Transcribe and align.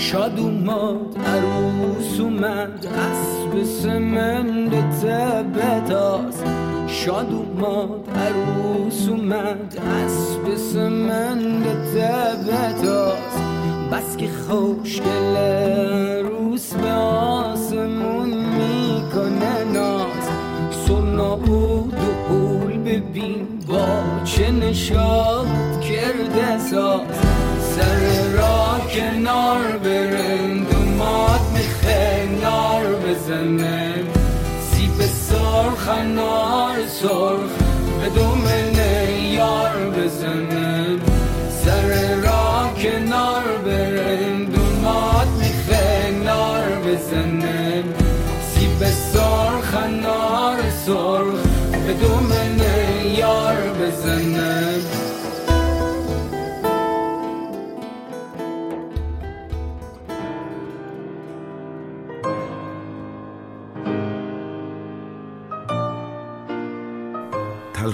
شاد 0.00 0.38
اومد 0.38 1.18
عروس 1.26 2.20
اومد 2.20 2.86
اسب 2.86 3.64
سمند 3.64 4.70
تبتاس 4.70 6.42
شاد 6.86 7.26
اومد 7.32 8.16
عروس 8.16 9.08
اومد 9.08 9.78
اسب 10.04 10.56
سمند 10.56 11.64
تبتاس 11.64 13.34
بس 13.92 14.16
که 14.16 14.28
خوشگل 14.48 15.36
روس 16.22 16.74
به 16.74 16.92
آسمون 16.92 18.28
می‌کنه 18.28 19.64
ناز. 19.72 20.24
سرنا 20.86 21.36
بود 21.36 21.94
و 21.94 22.32
قول 22.32 22.78
ببین 22.78 23.46
با 23.68 24.02
چه 24.24 24.50
نشاد 24.50 25.46
کرده 25.80 26.58
ساز. 26.58 27.00
سر 27.60 28.32
را 28.36 28.60
کنار 28.94 29.78
سرخ 35.90 35.98
نار 35.98 36.86
سرخ 36.86 37.50
به 38.00 38.08
دومنه 38.08 39.20
یار 39.32 39.90
بزنه. 39.90 40.98
سر 41.64 42.14
را 42.14 42.70
کنار 42.82 43.44
برن 43.64 44.44
دومات 44.44 45.28
میخه 45.38 46.10
نار 46.24 46.64
بزنه. 46.86 47.84
سیب 48.54 48.84
سرخ 49.12 49.74
نار 50.02 50.58
سرخ 50.86 51.40
به 51.86 51.92
دومنه 51.92 53.08
یار 53.18 53.56
بزنه. 53.80 54.29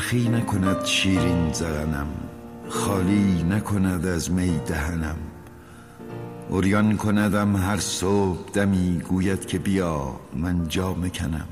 تلخی 0.06 0.28
نکند 0.28 0.84
شیرین 0.84 1.52
زغنم 1.52 2.06
خالی 2.68 3.42
نکند 3.42 4.06
از 4.06 4.30
می 4.30 4.58
دهنم. 4.66 5.16
اوریان 6.48 6.96
کندم 6.96 7.56
هر 7.56 7.76
صبح 7.76 8.50
دمی 8.52 9.00
گوید 9.08 9.46
که 9.46 9.58
بیا 9.58 10.20
من 10.34 10.68
جا 10.68 10.94
کنم 10.94 11.48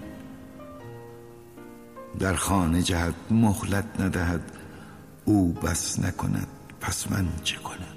در 2.18 2.34
خانه 2.34 2.82
جهت 2.82 3.14
مهلت 3.30 4.00
ندهد 4.00 4.42
او 5.24 5.52
بس 5.52 5.98
نکند 6.00 6.48
پس 6.80 7.12
من 7.12 7.28
چه 7.44 7.56
کنم؟ 7.56 7.94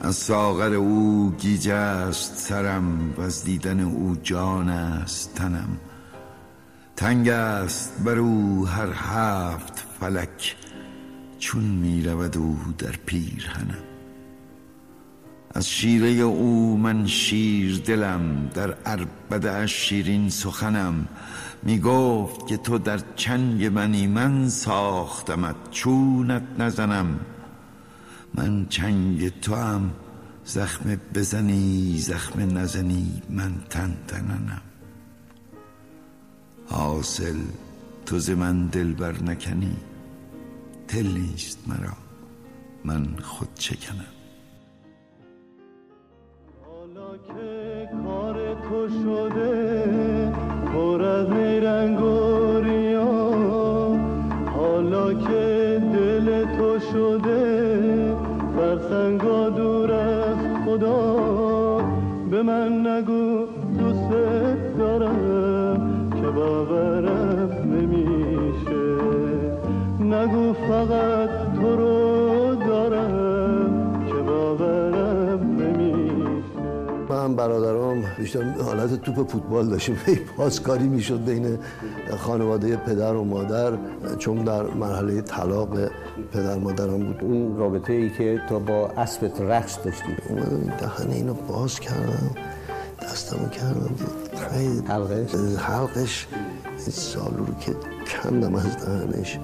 از 0.00 0.16
ساغر 0.16 0.74
او 0.74 1.32
گیج 1.38 1.68
است 1.68 2.36
سرم 2.36 3.14
و 3.18 3.20
از 3.20 3.44
دیدن 3.44 3.80
او 3.80 4.16
جان 4.22 4.68
است 4.68 5.34
تنم. 5.34 5.78
تنگ 6.98 7.28
است 7.28 7.92
بر 8.04 8.18
او 8.18 8.66
هر 8.66 8.88
هفت 8.92 9.86
فلک 10.00 10.56
چون 11.38 11.64
می 11.64 12.02
رود 12.02 12.36
او 12.36 12.58
در 12.78 12.94
پیرهنم. 13.06 13.84
از 15.54 15.68
شیره 15.68 16.08
او 16.08 16.76
من 16.76 17.06
شیر 17.06 17.82
دلم 17.86 18.50
در 18.54 18.74
عربده 18.74 19.66
شیرین 19.66 20.30
سخنم. 20.30 21.08
می 21.62 21.80
گفت 21.80 22.46
که 22.46 22.56
تو 22.56 22.78
در 22.78 23.00
چنگ 23.16 23.64
منی 23.64 24.06
من 24.06 24.48
ساختمت 24.48 25.56
چونت 25.70 26.42
نزنم. 26.58 27.20
من 28.34 28.66
چنگ 28.66 29.40
تو 29.40 29.54
هم 29.54 29.90
زخم 30.44 31.00
بزنی 31.14 31.98
زخم 31.98 32.58
نزنی 32.58 33.22
من 33.30 33.54
تن 33.70 33.96
تننم. 34.08 34.67
حاصل 36.70 37.36
تو 38.06 38.18
ز 38.18 38.30
من 38.30 38.66
دل 38.66 38.92
بر 38.92 39.22
نکنی 39.22 39.76
دل 40.88 41.06
نیست 41.06 41.58
مرا 41.68 41.96
من 42.84 43.06
خود 43.22 43.48
چکنم. 43.54 44.14
حالا 46.66 47.16
که 47.16 47.88
کار 48.04 48.54
تو 48.54 48.88
شده 48.88 50.32
پر 50.72 51.02
از 51.02 51.30
نیرنگ 51.30 52.00
و 52.02 52.38
حالا 54.56 55.14
که 55.14 55.82
دل 55.92 56.56
تو 56.56 56.78
شده 56.92 58.16
فرسنگا 58.56 59.50
دور 59.50 59.92
از 59.92 60.38
خدا 60.64 61.16
به 62.30 62.42
من 62.42 62.86
نگو 62.86 63.17
باورم 66.38 67.50
نمیشه. 67.72 68.82
نگو 70.00 70.52
فقط 70.52 71.30
تو 71.54 71.76
رو 71.76 72.54
دارم 72.54 74.06
که 74.06 74.12
باورم 74.12 75.40
نمیشه. 75.60 76.60
من 77.08 77.36
برادرام 77.36 78.04
بیشتر 78.18 78.42
حالت 78.42 79.02
توپ 79.02 79.28
فوتبال 79.30 79.68
داشتیم. 79.68 79.98
پاسکاری 80.36 80.88
می‌شد 80.88 81.24
بین 81.24 81.58
خانواده 82.16 82.76
پدر 82.76 83.14
و 83.14 83.24
مادر 83.24 83.72
چون 84.18 84.44
در 84.44 84.62
مرحله 84.62 85.20
طلاق 85.22 85.68
پدر 86.32 86.58
مادرم 86.58 86.98
بود. 86.98 87.18
اون 87.22 87.56
رابطه 87.56 87.92
ای 87.92 88.10
که 88.10 88.40
تو 88.48 88.60
با 88.60 88.88
اسبت 88.96 89.40
رقص 89.40 89.78
داشتی. 89.84 90.16
اومدم 90.28 90.56
این 90.56 90.72
دهن 90.80 91.10
اینو 91.10 91.34
باز 91.34 91.80
کردم 91.80 92.30
دستمو 93.02 93.48
کردم. 93.48 93.94
خیلی 93.96 94.27
حلقش؟ 94.88 95.34
حلقش 95.58 96.26
این 96.66 96.78
سالو 96.78 97.36
رو 97.36 97.54
که 97.60 97.74
کندم 98.22 98.54
از 98.54 98.86
دهنش. 98.86 99.38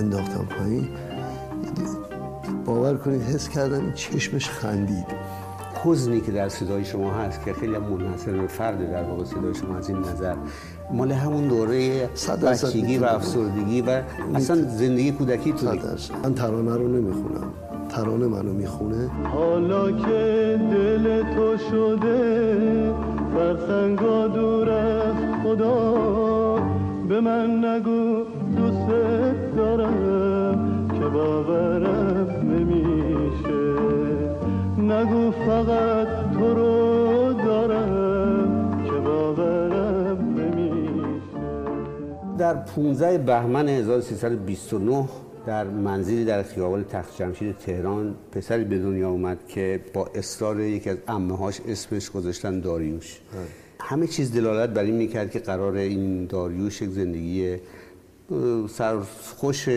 انداختم 0.00 0.44
پایین. 0.58 0.88
باور 2.64 2.96
کنید 2.96 3.22
حس 3.22 3.48
کردم 3.48 3.92
چشمش 3.92 4.48
خندید. 4.48 5.06
حزنی 5.84 6.20
که 6.20 6.32
در 6.32 6.48
صدای 6.48 6.84
شما 6.84 7.12
هست 7.12 7.44
که 7.44 7.52
خیلی 7.52 7.74
هم 7.74 7.82
منحصر 7.82 8.32
به 8.32 8.46
فرد 8.46 8.90
در 8.90 9.02
واقع 9.02 9.24
صدای 9.24 9.54
شما 9.54 9.76
از 9.76 9.88
این 9.88 9.98
نظر. 9.98 10.34
مال 10.92 11.12
همون 11.12 11.48
دوره 11.48 12.08
بچگی 12.42 12.98
و. 12.98 13.04
افسردگی 13.04 13.80
و 13.80 14.02
اصلا 14.34 14.56
زندگی 14.56 15.12
کودکی 15.12 15.52
تو. 15.52 15.66
من 16.24 16.34
ترانه 16.34 16.76
رو 16.76 16.88
نمی‌خونم. 16.88 17.52
ترانه 17.88 18.26
منو 18.26 18.52
می‌خونه. 18.52 19.10
حالا 19.32 19.92
که 19.92 20.60
دل 20.72 21.34
تو 21.34 21.56
شده 21.70 23.13
فرسنگا 23.34 24.26
دور 24.28 24.70
از 24.70 25.14
خدا 25.42 25.94
به 27.08 27.20
من 27.20 27.64
نگو 27.64 28.24
دوست 28.56 28.88
دارم 29.56 30.88
که 30.92 31.04
باورم 31.04 32.28
نمیشه. 32.42 33.74
نگو 34.78 35.30
فقط 35.30 36.08
تو 36.32 36.54
رو 36.54 37.32
دارم 37.32 38.82
که 38.84 38.90
باورم 38.90 40.18
نمیشه. 40.36 41.38
در 42.38 42.54
15 42.54 43.18
بهمن 43.18 43.68
1329 43.68 45.04
در 45.46 45.64
منزلی 45.64 46.24
در 46.24 46.42
خیابان 46.42 46.84
تخت 46.84 47.18
جمشید 47.18 47.58
تهران 47.58 48.14
پسری 48.32 48.64
به 48.64 48.78
دنیا 48.78 49.10
اومد 49.10 49.38
که 49.48 49.80
با 49.94 50.10
اصرار 50.14 50.60
یکی 50.60 50.90
از 50.90 50.96
عمه 51.08 51.36
هاش 51.36 51.60
اسمش 51.68 52.10
گذاشتن 52.10 52.60
داریوش. 52.60 53.20
همه 53.80 54.06
چیز 54.06 54.32
دلالت 54.32 54.70
بر 54.70 54.82
این 54.82 54.94
می‌کرد 54.94 55.30
که 55.30 55.38
قرار 55.38 55.74
این 55.74 56.26
داریوش 56.26 56.82
یک 56.82 56.90
زندگی 56.90 57.56
سرخوش 58.68 59.68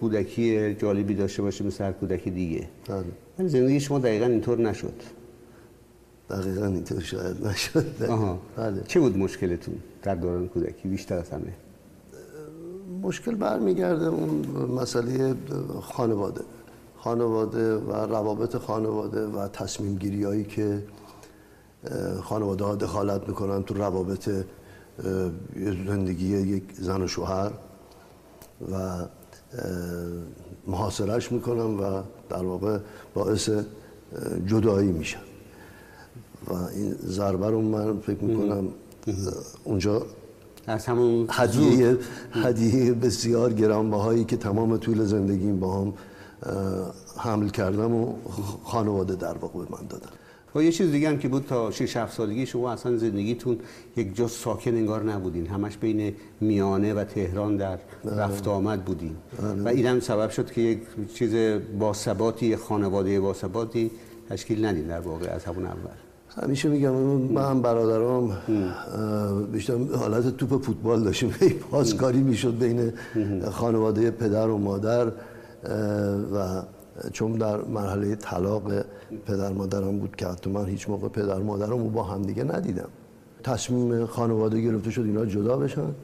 کودکی 0.00 0.74
جالبی 0.74 1.14
داشته 1.14 1.42
باشه 1.42 1.64
مثل 1.64 1.84
هر 1.84 1.92
کودکی 1.92 2.30
دیگه. 2.30 2.68
بله. 2.88 3.04
ولی 3.38 3.48
زندگی 3.48 3.80
شما 3.80 3.98
دقیقا 3.98 4.26
اینطور 4.26 4.58
نشد. 4.58 4.94
دقیقا 6.30 6.66
اینطور 6.66 7.00
شاید 7.00 7.46
نشد. 7.46 8.02
آها. 8.08 8.38
بله. 8.56 8.82
چه 8.88 9.00
بود 9.00 9.18
مشکلتون 9.18 9.74
در 10.02 10.14
دوران 10.14 10.48
کودکی؟ 10.48 10.88
بیشتر 10.88 11.18
از 11.18 11.30
همه. 11.30 11.52
مشکل 13.02 13.34
برمیگرده 13.34 14.06
اون 14.06 14.46
مسئله 14.80 15.34
خانواده. 15.80 16.40
خانواده 16.98 17.76
و 17.76 17.92
روابط 17.92 18.56
خانواده 18.56 19.26
و 19.26 19.48
تصمیم 19.48 19.96
گیری 19.96 20.24
هایی 20.24 20.44
که 20.44 20.82
خانواده 22.22 22.64
ها 22.64 22.74
دخالت 22.74 23.28
می‌کنن 23.28 23.62
تو 23.62 23.74
روابط 23.74 24.30
زندگی 25.86 26.26
یک 26.26 26.62
زن 26.78 27.02
و 27.02 27.06
شوهر 27.06 27.50
و 28.72 29.04
محاصرش 30.66 31.32
می‌کنن 31.32 31.78
و 31.78 32.02
در 32.28 32.44
واقع 32.44 32.78
باعث 33.14 33.50
جدایی 34.46 34.92
میشن. 34.92 35.20
و 36.48 36.52
این 36.52 36.94
ضربه 37.06 37.50
رو 37.50 37.62
من 37.62 38.00
فکر 38.00 38.24
می‌کنم 38.24 38.68
اونجا 39.64 40.02
از 40.66 40.86
همون 40.86 41.26
هدیه 41.30 41.98
هدیه 42.32 42.92
بسیار 42.92 43.52
گرانبهایی 43.52 44.24
که 44.24 44.36
تمام 44.36 44.76
طول 44.76 45.04
زندگیم 45.04 45.60
با 45.60 45.80
هم 45.80 45.94
حمل 47.18 47.48
کردم 47.48 47.94
و 47.94 48.14
خانواده 48.64 49.14
در 49.14 49.38
واقع 49.38 49.64
به 49.64 49.66
من 49.70 49.86
دادن. 49.88 50.10
و 50.54 50.62
یه 50.62 50.72
چیز 50.72 50.90
دیگه 50.90 51.08
هم 51.08 51.18
که 51.18 51.28
بود 51.28 51.44
تا 51.46 51.70
6 51.70 51.96
7 51.96 52.16
سالگی 52.16 52.46
شما 52.46 52.72
اصلا 52.72 52.96
زندگیتون 52.96 53.58
یک 53.96 54.16
جا 54.16 54.28
ساکن 54.28 54.74
انگار 54.74 55.02
نبودین. 55.02 55.46
همش 55.46 55.76
بین 55.76 56.14
میانه 56.40 56.94
و 56.94 57.04
تهران 57.04 57.56
در 57.56 57.78
رفت 58.04 58.48
آمد 58.48 58.84
بودین. 58.84 59.16
و 59.64 59.68
این 59.68 59.86
هم 59.86 60.00
سبب 60.00 60.30
شد 60.30 60.50
که 60.50 60.60
یک 60.60 60.80
چیز 61.14 61.60
باثباتی 61.78 62.56
خانواده 62.56 63.20
باثباتی 63.20 63.90
تشکیل 64.28 64.64
ندین 64.64 64.86
در 64.86 65.00
واقع 65.00 65.30
از 65.30 65.44
همون 65.44 65.66
اول. 65.66 66.11
همیشه 66.36 66.68
میگم 66.68 66.92
من 66.92 67.62
برادرام 67.62 68.36
بیشتر 69.52 69.74
حالت 69.96 70.36
توپ 70.36 70.62
فوتبال 70.62 71.04
داشتیم. 71.04 71.34
پاسکاری 71.70 72.20
می‌شد 72.20 72.58
بین 72.58 72.92
خانواده 73.50 74.10
پدر 74.10 74.48
و 74.48 74.58
مادر 74.58 75.06
و 76.34 76.62
چون 77.12 77.32
در 77.32 77.56
مرحله 77.56 78.16
طلاق 78.16 78.62
پدر 79.26 79.52
مادرم 79.52 79.98
بود 79.98 80.16
که 80.16 80.26
حتی 80.26 80.50
من 80.50 80.66
هیچ 80.66 80.88
موقع 80.88 81.08
پدر 81.08 81.38
مادرم 81.38 81.70
رو 81.78 81.88
با 81.88 82.02
هم 82.02 82.22
دیگه 82.22 82.44
ندیدم. 82.44 82.88
تصمیم 83.44 84.06
خانواده 84.06 84.60
گرفته 84.60 84.90
شد 84.90 85.02
اینا 85.02 85.26
جدا 85.26 85.56
بشن. 85.56 85.94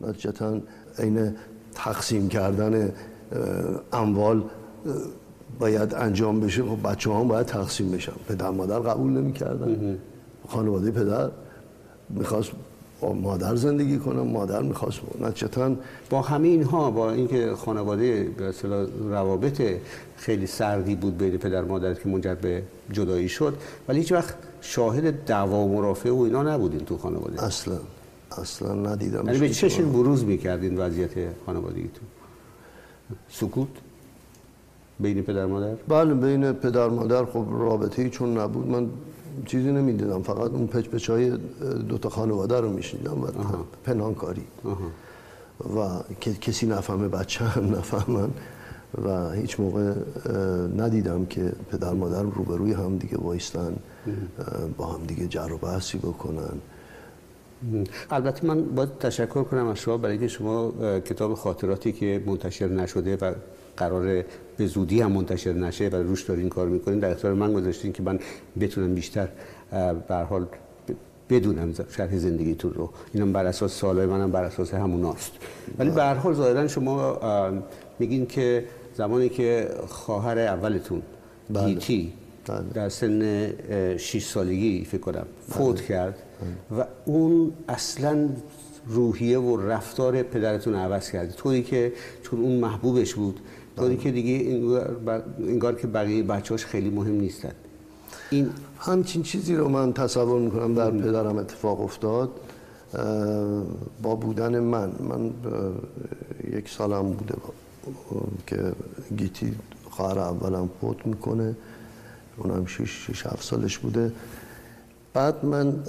نتیجتا 0.00 0.60
عین 0.98 1.34
تقسیم 1.74 2.28
کردن 2.28 2.92
اموال 3.92 4.42
باید 5.58 5.94
انجام 5.94 6.40
بشه. 6.40 6.62
خب 6.62 6.90
بچه 6.90 7.12
هم 7.12 7.28
باید 7.28 7.46
تقسیم 7.46 7.90
بشن. 7.90 8.12
پدر 8.28 8.50
مادر 8.50 8.78
قبول 8.78 9.12
نمی 9.12 9.32
کردن 9.32 9.98
خانواده 10.48 10.90
پدر 10.90 11.30
می‌خواست 12.10 12.50
با 13.00 13.12
مادر 13.12 13.56
زندگی 13.56 13.98
کنم 13.98 14.20
مادر 14.20 14.62
می‌خواست 14.62 15.00
نتیجتا 15.20 15.74
با 16.10 16.22
همه 16.22 16.48
اینها 16.48 16.90
با 16.90 17.12
اینکه 17.12 17.54
خانواده 17.54 18.24
به 18.38 18.52
روابط 19.10 19.62
خیلی 20.16 20.46
سردی 20.46 20.94
بود 20.94 21.18
بین 21.18 21.36
پدر 21.36 21.62
مادر 21.62 21.94
که 21.94 22.08
منجر 22.08 22.34
به 22.34 22.62
جدایی 22.92 23.28
شد 23.28 23.56
ولی 23.88 23.98
هیچ 23.98 24.12
وقت 24.12 24.34
شاهد 24.60 25.24
دعوا 25.24 25.58
و 25.58 25.74
مرافعه 25.74 26.12
و 26.12 26.20
اینا 26.20 26.42
نبودین 26.42 26.80
تو 26.80 26.98
خانواده. 26.98 27.44
اصلا. 27.44 27.78
اصلا 28.38 28.74
ندیدم 28.74 29.26
یعنی 29.26 29.38
به 29.38 29.48
چشم 29.48 29.92
بروز 29.92 30.24
می‌کردین 30.24 30.78
وضعیت 30.78 31.10
خانوادگیتون. 31.46 32.08
سکوت؟ 33.28 33.68
بین 35.00 35.22
پدر 35.22 35.46
مادر؟ 35.46 35.74
بله 35.88 36.14
بین 36.14 36.52
پدر 36.52 36.88
مادر 36.88 37.24
خب 37.24 37.46
رابطه 37.50 38.02
ای 38.02 38.10
چون 38.10 38.38
نبود. 38.38 38.66
من 38.66 38.86
چیزی 39.46 39.72
نمی‌دیدم 39.72 40.22
فقط 40.22 40.50
اون 40.50 40.66
پچ 40.66 40.88
پچ 40.88 41.10
های 41.10 41.30
دوتا 41.88 42.08
خانواده 42.08 42.60
رو 42.60 42.70
میشنیدم 42.70 43.22
و 43.22 43.26
پنهانکاری. 43.84 44.44
و 45.76 46.02
کسی 46.40 46.66
نفهمه 46.66 47.08
بچه 47.08 47.44
هم 47.44 47.76
نفهمن 47.76 48.30
و 49.04 49.30
هیچ 49.30 49.60
موقع 49.60 49.92
ندیدم 50.76 51.26
که 51.26 51.52
پدر 51.70 51.92
مادر 51.92 52.22
روبروی 52.22 52.72
هم 52.72 52.98
دیگه 52.98 53.18
وایستن 53.18 53.76
با 54.76 54.86
هم 54.86 55.04
دیگه 55.06 55.26
جر 55.26 55.52
و 55.52 55.58
بحثی 55.58 55.98
بکنن. 55.98 56.58
البته 58.10 58.46
من 58.46 58.62
باید 58.62 58.98
تشکر 58.98 59.42
کنم 59.42 59.66
از 59.66 59.78
شما 59.78 59.96
برای 59.96 60.12
اینکه 60.12 60.28
شما 60.28 60.72
کتاب 61.00 61.34
خاطراتی 61.34 61.92
که 61.92 62.22
منتشر 62.26 62.68
نشده 62.68 63.16
و 63.16 63.32
قرار 63.76 64.24
به 64.56 64.66
زودی 64.66 65.00
هم 65.00 65.12
منتشر 65.12 65.52
نشه 65.52 65.88
و 65.88 65.96
روش 65.96 66.22
دارین 66.22 66.48
کار 66.48 66.68
می‌کنین 66.68 66.98
در 66.98 67.10
اختیار 67.10 67.34
من 67.34 67.52
گذاشتین 67.52 67.92
که 67.92 68.02
من 68.02 68.18
بتونم 68.60 68.94
بیشتر 68.94 69.28
به 70.08 70.16
حال 70.16 70.46
بدونم 71.30 71.72
شرح 71.96 72.18
زندگیتون 72.18 72.74
رو 72.74 72.90
اینم 73.14 73.32
بر 73.32 73.46
اساس 73.46 73.80
سالهای 73.80 74.06
منم 74.06 74.30
بر 74.30 74.44
اساس 74.44 74.74
هموناست 74.74 75.32
ولی 75.78 75.90
به 75.90 76.02
هر 76.02 76.14
حال 76.14 76.34
ظاهرا 76.34 76.68
شما 76.68 77.18
میگین 77.98 78.26
که 78.26 78.64
زمانی 78.94 79.28
که 79.28 79.68
خواهر 79.88 80.38
اولتون 80.38 81.02
بله. 81.50 81.66
گیتی 81.66 82.12
بله. 82.46 82.62
در 82.74 82.88
سن 82.88 83.50
6 83.96 84.24
سالگی 84.24 84.84
فکر 84.84 85.00
کنم 85.00 85.26
فوت 85.48 85.76
بله. 85.76 85.86
کرد 85.88 86.18
و 86.78 86.84
اون 87.04 87.52
اصلا 87.68 88.28
روحیه 88.86 89.38
و 89.38 89.56
رفتار 89.56 90.22
پدرتون 90.22 90.74
عوض 90.74 91.10
کرد 91.10 91.30
طوری 91.30 91.62
که 91.62 91.92
چون 92.22 92.40
اون 92.40 92.60
محبوبش 92.60 93.14
بود 93.14 93.40
طوری 93.76 93.96
که 93.96 94.10
دیگه 94.10 94.60
انگار 95.38 95.74
که 95.74 95.86
بقیه 95.86 96.22
بچه‌هاش 96.22 96.64
خیلی 96.64 96.90
مهم 96.90 97.14
نیستن. 97.14 97.52
این 98.30 98.50
همچین 98.78 99.22
چیزی 99.22 99.54
رو 99.54 99.68
من 99.68 99.92
تصور 99.92 100.40
می‌کنم 100.40 100.74
در 100.74 100.90
پدرم 100.90 101.36
اتفاق 101.38 101.80
افتاد. 101.80 102.30
با 104.02 104.14
بودن 104.14 104.60
من. 104.60 104.92
من 105.00 105.32
یک 106.56 106.68
سالم 106.68 107.12
بوده 107.12 107.34
که 108.46 108.72
گیتی 109.16 109.54
خواهر 109.90 110.18
اولم 110.18 110.70
فوت 110.80 111.06
می‌کنه. 111.06 111.54
اونم 112.36 112.66
شش 112.66 113.06
شش 113.06 113.26
هفت 113.26 113.42
سالش 113.42 113.78
بوده. 113.78 114.12
بعد 115.14 115.44
من 115.44 115.82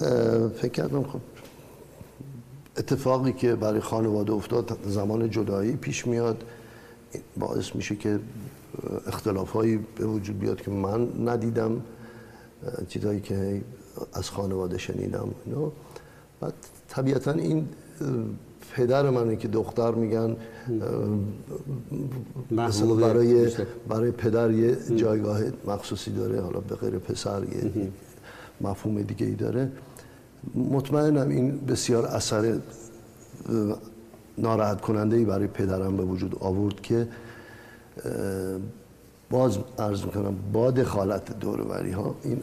فکر 0.56 0.72
کردم 0.72 1.04
خب 1.04 1.20
اتفاقی 2.78 3.34
که 3.34 3.56
برای 3.56 3.80
خانواده 3.80 4.34
افتاد 4.34 4.78
زمان 4.88 5.30
جدایی 5.30 5.76
پیش 5.76 6.08
میاد. 6.08 6.44
باعث 7.38 7.76
میشه 7.76 7.96
که 7.96 8.20
اختلاف 9.08 9.52
هایی 9.52 9.80
به 9.96 10.06
وجود 10.06 10.40
بیاد 10.40 10.62
که 10.62 10.72
من 10.72 11.08
ندیدم 11.28 11.82
چیزایی 12.88 13.20
که 13.20 13.62
از 14.14 14.30
خانواده 14.30 14.78
شنیدم 14.78 15.30
اینو 15.46 15.72
بعد 16.42 16.54
طبیعتا 16.90 17.32
این 17.32 17.68
پدر 18.76 19.10
منه 19.10 19.36
که 19.36 19.48
دختر 19.48 19.92
میگن 19.92 20.36
برای 23.02 23.52
برای 23.88 24.12
پدر 24.12 24.52
یه 24.52 24.78
جایگاه 24.96 25.42
مخصوصی 25.68 26.12
داره 26.12 26.42
حالا 26.42 26.60
به 26.60 26.76
غیر 26.76 27.00
پسر 27.00 27.44
یه 27.44 27.72
مفهوم 28.62 29.02
دیگه 29.02 29.26
ای 29.26 29.36
داره. 29.36 29.72
مطمئنم 30.56 31.30
این 31.30 31.58
بسیار 31.58 32.06
اثر 32.06 32.60
ناراحت 34.38 34.82
کننده 34.82 35.16
ای 35.18 35.26
برای 35.26 35.48
پدرم 35.48 35.98
به 35.98 36.04
وجود 36.04 36.36
آورد 36.40 36.82
که 36.82 37.08
باز 39.30 39.58
عرض 39.80 40.06
می‌کنم 40.06 40.36
با 40.54 40.72
دخالت 40.72 41.40
دوروری 41.40 41.92
ها 41.92 42.16
این 42.24 42.40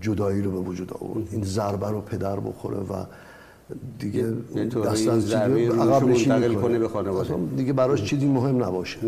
جدایی 0.00 0.42
رو 0.42 0.50
به 0.50 0.58
وجود 0.58 0.92
آورد. 1.00 1.28
این 1.32 1.44
ضربه 1.44 1.88
رو 1.88 2.00
پدر 2.00 2.40
بخوره 2.40 2.76
و 2.76 3.04
دیگه 3.98 4.24
دست 4.86 5.08
از 5.08 5.32
عقب 5.32 6.08
نشینی 6.08 6.54
کنه 6.54 6.78
به 6.78 6.88
خانواده. 6.88 7.34
دیگه 7.56 7.72
براش 7.72 8.04
چیزی 8.04 8.26
مهم 8.26 8.64
نباشه. 8.64 8.98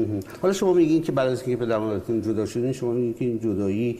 حالا 0.43 0.55
شما 0.55 0.73
میگین 0.73 1.03
که 1.03 1.13
بعد 1.13 1.29
از 1.29 1.43
اینکه 1.43 1.65
پدر 1.65 1.79
مادرتون 1.79 2.23
جدا 2.23 2.47
شدین 2.47 2.73
شما 2.73 2.93
میگین 2.93 3.15
که 3.15 3.25
این 3.25 3.39
جدایی 3.41 3.99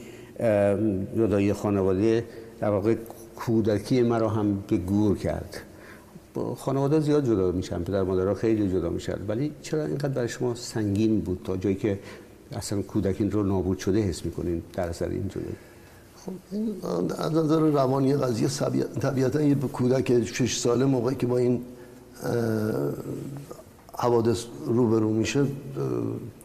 جدایی 1.17 1.53
خانواده 1.53 2.25
در 2.59 2.69
واقع 2.69 2.95
کودکی 3.35 4.01
مرا 4.01 4.29
هم 4.29 4.63
به 4.67 4.77
گور 4.77 5.17
کرد. 5.17 5.61
خانواده 6.57 6.99
زیاد 6.99 7.25
جدا 7.25 7.51
میشن 7.51 7.83
پدر 7.83 8.03
مادرها 8.03 8.33
خیلی 8.33 8.71
جدا 8.71 8.89
میشن. 8.89 9.17
ولی 9.27 9.51
چرا 9.61 9.85
اینقدر 9.85 10.09
برای 10.09 10.29
شما 10.29 10.55
سنگین 10.55 11.19
بود 11.19 11.41
تا 11.43 11.57
جایی 11.57 11.75
که 11.75 11.99
اصلا 12.51 12.81
کودکین 12.81 13.31
رو 13.31 13.43
نابود 13.43 13.77
شده 13.77 13.99
حس 13.99 14.25
می‌کنین؟ 14.25 14.61
در 14.73 14.89
اثر 14.89 15.09
این 15.09 15.27
جدایی 15.27 15.55
خب 16.25 16.31
این 16.51 16.75
از 17.17 17.33
نظر 17.33 17.59
روانی 17.59 18.15
قضیه 18.15 18.47
طبیعتا 19.01 19.41
یه 19.41 19.55
کودک 19.55 20.23
6 20.23 20.57
ساله 20.57 20.85
موقعی 20.85 21.15
که 21.15 21.27
با 21.27 21.37
این 21.37 21.61
حوادث 23.93 24.45
روبرو 24.65 25.09
میشه 25.09 25.45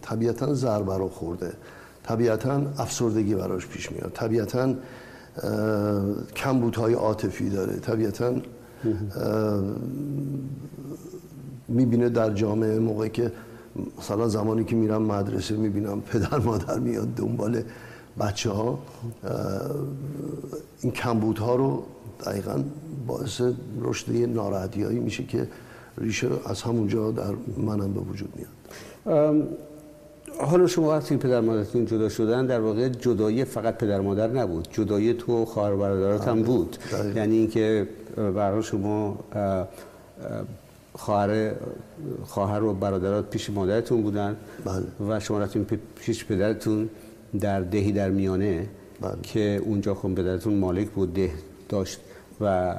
طبیعتا 0.02 0.54
ضربه 0.54 0.98
رو 0.98 1.08
خورده. 1.08 1.52
طبیعتا 2.04 2.62
افسردگی 2.78 3.34
براش 3.34 3.66
پیش 3.66 3.92
میاد. 3.92 4.12
طبیعتا 4.14 4.74
کمبودهای 6.36 6.94
عاطفی 6.94 7.50
داره. 7.50 7.76
طبیعتا 7.76 8.34
می‌بینه 11.68 12.08
در 12.08 12.30
جامعه 12.34 12.78
موقعی 12.78 13.10
که 13.10 13.32
مثلا 13.98 14.28
زمانی 14.28 14.64
که 14.64 14.76
میرم 14.76 15.02
مدرسه 15.02 15.56
می‌بینم 15.56 16.00
پدر 16.00 16.38
مادر 16.38 16.78
میاد 16.78 17.14
دنبال 17.14 17.62
بچه 18.20 18.50
ها 18.50 18.78
این 20.80 20.92
کمبودها 20.92 21.56
رو 21.56 21.82
دقیقا 22.26 22.62
باعث 23.06 23.40
رشد 23.80 24.12
ناراحتی 24.12 24.82
هایی 24.82 24.98
میشه 24.98 25.24
که 25.24 25.48
ریشه 25.98 26.28
از 26.46 26.62
همونجا 26.62 27.10
در 27.10 27.34
منم 27.56 27.92
به 27.92 28.00
وجود 28.00 28.32
میاد. 28.36 28.48
حالا 30.38 30.66
شما 30.66 30.88
وقتی 30.88 31.16
پدر 31.16 31.40
مادرتون 31.40 31.86
جدا 31.86 32.08
شدن 32.08 32.46
در 32.46 32.60
واقع 32.60 32.88
جدایی 32.88 33.44
فقط 33.44 33.78
پدر 33.78 34.00
مادر 34.00 34.28
نبود 34.28 34.68
جدایی 34.72 35.14
تو 35.14 35.44
خواهر 35.44 35.74
برادرات 35.74 36.28
هم 36.28 36.42
بود 36.42 36.76
یعنی 37.16 37.36
اینکه 37.36 37.88
برای 38.16 38.62
شما 38.62 39.18
خواهر 40.94 41.52
خواهر 42.24 42.62
و 42.62 42.74
برادرات 42.74 43.30
پیش 43.30 43.50
مادرتون 43.50 44.02
بودن 44.02 44.36
بله. 44.64 45.08
و 45.08 45.20
شما 45.20 45.38
رفتین 45.38 45.66
پیش 45.96 46.24
پدرتون 46.24 46.88
در 47.40 47.60
دهی 47.60 47.92
در 47.92 48.10
میانه 48.10 48.66
بله. 49.00 49.12
که 49.22 49.62
اونجا 49.64 49.94
خب 49.94 50.14
پدرتون 50.14 50.54
مالک 50.54 50.88
بود 50.88 51.14
ده 51.14 51.30
داشت 51.68 52.00
و 52.40 52.74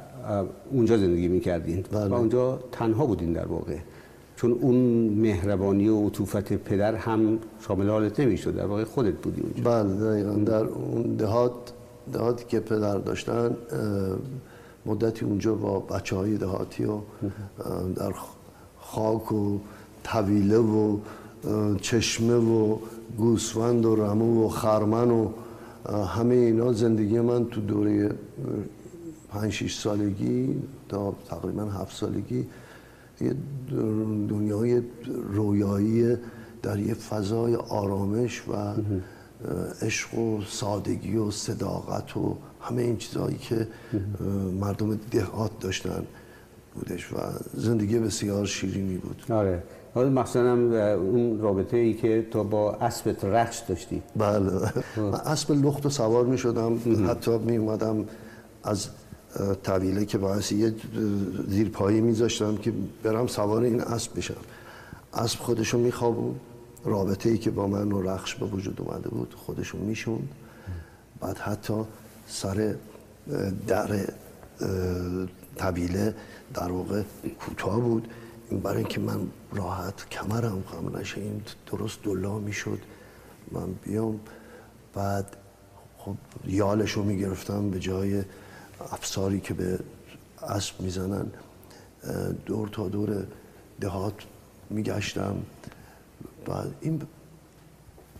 اونجا 0.70 0.96
زندگی 0.96 1.28
می‌کردین 1.28 1.84
بله. 1.92 2.08
و 2.08 2.14
اونجا 2.14 2.58
تنها 2.72 3.06
بودین 3.06 3.32
در 3.32 3.46
واقع 3.46 3.76
چون 4.36 4.52
اون 4.52 4.76
مهربانی 5.08 5.88
و 5.88 6.06
عطوفت 6.06 6.52
پدر 6.52 6.94
هم 6.94 7.38
شامل 7.60 7.88
حالت 7.88 8.20
نمی‌شد 8.20 8.56
در 8.56 8.66
واقع 8.66 8.84
خودت 8.84 9.14
بودی 9.14 9.40
اونجا. 9.40 9.62
بله 9.62 9.94
دقیقا. 9.94 10.34
در 10.34 10.64
اون 10.64 11.02
دهات 11.02 11.52
دهاتی 12.12 12.44
که 12.48 12.60
پدر 12.60 12.98
داشتن 12.98 13.56
مدتی 14.86 15.24
اونجا 15.24 15.54
با 15.54 15.78
بچه 15.80 16.16
های 16.16 16.36
دهاتی 16.36 16.84
و 16.84 16.98
در 17.96 18.14
خاک 18.80 19.32
و 19.32 19.58
طویله 20.04 20.58
و 20.58 20.98
چشمه 21.80 22.34
و 22.34 22.76
گوسفند 23.18 23.86
و 23.86 23.96
رمو 23.96 24.44
و 24.44 24.48
خرمن 24.48 25.10
و 25.10 25.28
همه 26.06 26.34
اینا 26.34 26.72
زندگی 26.72 27.20
من 27.20 27.44
تو 27.44 27.60
دوره 27.60 28.10
پنج 29.30 29.52
شیش 29.52 29.78
سالگی 29.78 30.56
تا 30.88 31.14
تقریبا 31.28 31.62
هفت 31.62 31.96
سالگی 31.96 32.46
یه 33.20 33.34
دنیای 34.28 34.82
رویایی 35.32 36.16
در 36.62 36.78
یه 36.78 36.94
فضای 36.94 37.54
آرامش 37.54 38.42
و 38.48 38.74
عشق 39.82 40.18
و 40.18 40.40
سادگی 40.48 41.16
و 41.16 41.30
صداقت 41.30 42.16
و 42.16 42.36
همه 42.60 42.82
این 42.82 42.96
چیزهایی 42.96 43.36
که 43.36 43.68
مردم 44.60 44.94
دهات 45.10 45.50
داشتن 45.60 46.02
بودش 46.74 47.12
و 47.12 47.16
زندگی 47.54 47.98
بسیار 47.98 48.46
شیرینی 48.46 48.96
بود. 48.96 49.22
آره. 49.30 49.62
حالا 49.94 50.08
مخصوصا 50.08 50.40
هم 50.40 50.72
اون 50.72 51.40
رابطه 51.40 51.76
ای 51.76 51.94
که 51.94 52.26
تو 52.30 52.44
با 52.44 52.72
اسبت 52.72 53.24
رقص 53.24 53.62
داشتی. 53.68 54.02
بله. 54.16 54.50
من 54.96 55.14
اسب 55.14 55.52
لخت 55.52 55.86
و 55.86 55.90
سوار 55.90 56.24
می 56.24 56.38
شدم 56.38 56.78
حتی 57.08 57.38
می 57.38 57.56
اومدم 57.56 58.04
از 58.64 58.88
طویله 59.64 60.04
که 60.04 60.18
باعث 60.18 60.52
یه 60.52 60.74
زیر 61.48 61.68
پایی 61.68 62.00
میذاشتم 62.00 62.56
که 62.56 62.72
برم 63.02 63.26
سوار 63.26 63.62
این 63.62 63.80
اسب 63.80 64.16
بشم. 64.16 64.34
اسب 65.14 65.38
خودشو 65.38 65.78
میخوابون. 65.78 66.34
رابطه 66.84 67.30
ای 67.30 67.38
که 67.38 67.50
با 67.50 67.66
من 67.66 67.92
و 67.92 68.02
رخش 68.02 68.34
به 68.34 68.46
وجود 68.46 68.80
اومده 68.80 69.08
بود 69.08 69.34
خودشون 69.34 69.80
میشون 69.80 70.28
بعد 71.20 71.38
حتی 71.38 71.74
سر 72.28 72.74
در 73.66 74.06
طویله 75.56 76.14
در 76.54 76.72
واقع 76.72 77.02
کوتاه 77.40 77.80
بود. 77.80 78.08
این 78.50 78.60
برای 78.60 78.78
اینکه 78.78 79.00
من 79.00 79.20
راحت 79.52 80.08
کمرم 80.10 80.64
خم 80.66 80.96
نشه 80.96 81.20
این 81.20 81.42
درست 81.72 82.02
دلا 82.02 82.38
می‌شد. 82.38 82.78
من 83.52 83.72
بیام. 83.84 84.20
بعد 84.94 85.36
خب 85.98 86.14
یالش 86.46 86.92
رو 86.92 87.02
می‌گرفتم 87.02 87.70
به 87.70 87.78
جای 87.78 88.22
افساری 88.80 89.40
که 89.40 89.54
به 89.54 89.78
اسب 90.48 90.80
می‌زنن 90.80 91.26
دور 92.46 92.68
تا 92.68 92.88
دور 92.88 93.26
دهات 93.80 94.14
میگشتم 94.70 95.36
بعد 96.46 96.74
این 96.80 97.02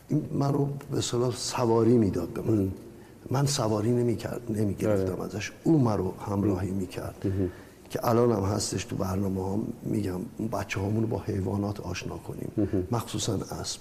این 0.09 0.29
من 0.33 0.53
رو 0.53 0.69
به 0.91 1.01
صلاح 1.01 1.37
سواری 1.37 1.99
می‌داد 1.99 2.29
به 2.29 2.43
من. 2.43 2.69
من 3.31 3.47
سواری 3.47 3.91
نمی‌کرد 3.91 4.41
نمی‌گرفتم 4.51 5.21
ازش 5.21 5.53
او 5.65 5.79
من 5.79 5.99
رو 5.99 6.15
همراهی 6.31 6.71
می‌کرد. 6.71 7.27
که 7.91 8.09
الان 8.09 8.33
هم 8.33 8.43
هستش 8.43 8.85
تو 8.85 8.97
برنامه 8.97 9.53
هم 9.53 9.61
میگم 9.83 10.21
بچه 10.53 10.81
همون 10.81 11.07
با 11.07 11.19
حیوانات 11.19 11.81
آشنا 11.81 12.17
کنیم. 12.17 12.51
مخصوصا 12.91 13.35
اسب. 13.35 13.81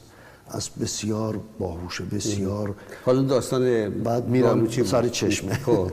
اسب 0.52 0.72
بسیار 0.82 1.40
باهوشه 1.60 2.04
بسیار 2.04 2.76
حالا 3.06 3.22
داستان 3.22 3.90
بعد 3.90 4.28
میرم 4.28 4.70
سر 4.70 5.08
چشمه. 5.08 5.60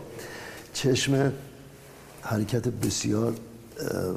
چشمه 0.73 1.33
حرکت 2.21 2.69
بسیار 2.69 3.35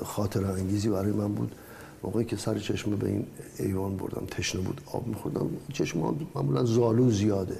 خاطر 0.06 0.46
انگیزی 0.46 0.90
برای 0.90 1.12
من 1.12 1.34
بود. 1.34 1.56
موقعی 2.04 2.26
که 2.26 2.38
سر 2.38 2.60
چشمه 2.60 2.96
به 2.96 3.08
این 3.08 3.28
ایوان 3.60 3.98
بردم 3.98 4.26
تشنه 4.26 4.62
بود 4.62 4.82
آب 4.86 5.08
میخوردم. 5.08 5.50
چشم 5.74 6.00
معمولا 6.36 6.64
زالو 6.64 7.12
زیاده. 7.12 7.60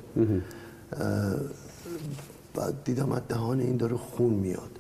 بعد 2.54 2.84
دیدم 2.84 3.12
از 3.12 3.22
دهان 3.30 3.60
این 3.60 3.78
داره 3.78 3.98
خون 3.98 4.34
میاد. 4.34 4.72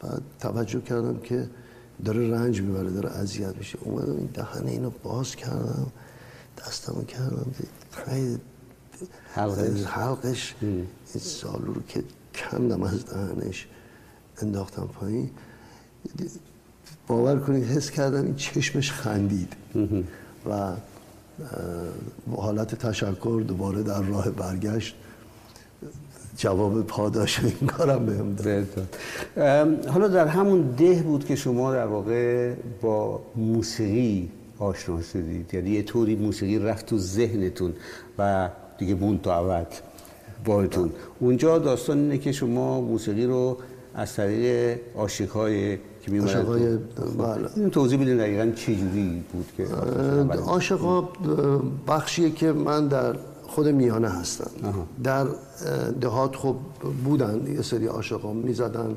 بعد 0.00 0.22
توجه 0.40 0.80
کردم 0.80 1.18
که 1.18 1.48
داره 2.04 2.30
رنج 2.30 2.62
می‌بره 2.62 2.90
داره 2.90 3.10
اذیت 3.10 3.56
میشه. 3.56 3.78
اومدم 3.80 4.16
این 4.16 4.28
دهن 4.34 4.66
اینو 4.66 4.90
باز 5.02 5.36
کردم 5.36 5.86
دستمو 6.58 7.04
کردم. 7.04 7.46
خیلی 7.90 8.38
حلقش. 9.34 9.84
حلقش 9.86 10.54
این 10.62 10.86
سالو 11.18 11.72
رو 11.72 11.82
که 11.88 12.02
کندم 12.34 12.82
از 12.82 13.06
دهنش 13.06 13.66
انداختم 14.42 14.88
پایین. 15.00 15.30
باور 17.06 17.38
کنید 17.38 17.64
حس 17.64 17.90
کردم 17.90 18.24
این 18.24 18.34
چشمش 18.34 18.92
خندید. 18.92 19.52
و 20.50 20.72
حالت 22.36 22.74
تشکر 22.74 23.44
دوباره 23.48 23.82
در 23.82 24.02
راه 24.02 24.30
برگشت. 24.30 24.94
جواب 26.36 26.86
پاداش 26.86 27.40
این 27.40 27.68
کارم 27.68 28.06
بهم 28.06 28.34
داد. 28.34 28.96
حالا 29.88 30.08
در 30.08 30.26
همون 30.26 30.70
ده 30.70 31.02
بود 31.02 31.26
که 31.26 31.36
شما 31.36 31.72
در 31.72 31.86
واقع 31.86 32.54
با 32.82 33.20
موسیقی 33.36 34.30
آشنا 34.58 35.02
شدید. 35.02 35.54
یعنی 35.54 35.70
یه 35.70 35.82
طوری 35.82 36.16
موسیقی 36.16 36.58
رفت 36.58 36.86
تو 36.86 36.98
ذهنتون 36.98 37.74
و 38.18 38.50
دیگه 38.78 38.94
بون 38.94 39.20
عوض 39.24 39.66
بایتون 40.44 40.92
اونجا 41.20 41.58
داستان 41.58 41.98
اینه 41.98 42.18
که 42.18 42.32
شما 42.32 42.80
موسیقی 42.80 43.26
رو 43.26 43.56
از 43.94 44.14
طریق 44.14 44.78
های 45.34 45.76
که 45.76 46.10
می 46.10 46.18
های 46.18 46.76
بله. 47.18 47.48
این 47.56 47.70
توضیح 47.70 48.00
بدین 48.00 48.16
دقیقا 48.16 48.52
چه 48.56 48.76
جوری 48.76 49.24
بود 49.32 49.46
که 49.56 49.66
ها 50.74 51.08
بخشیه 51.88 52.30
که 52.30 52.52
من 52.52 52.88
در 52.88 53.16
خود 53.42 53.68
میانه 53.68 54.08
هستن 54.08 54.50
در 55.04 55.26
دهات 56.00 56.36
خب 56.36 56.56
بودن 57.04 57.54
یه 57.54 57.62
سری 57.62 57.86
عاشقا 57.86 58.32
می‌زدن. 58.32 58.96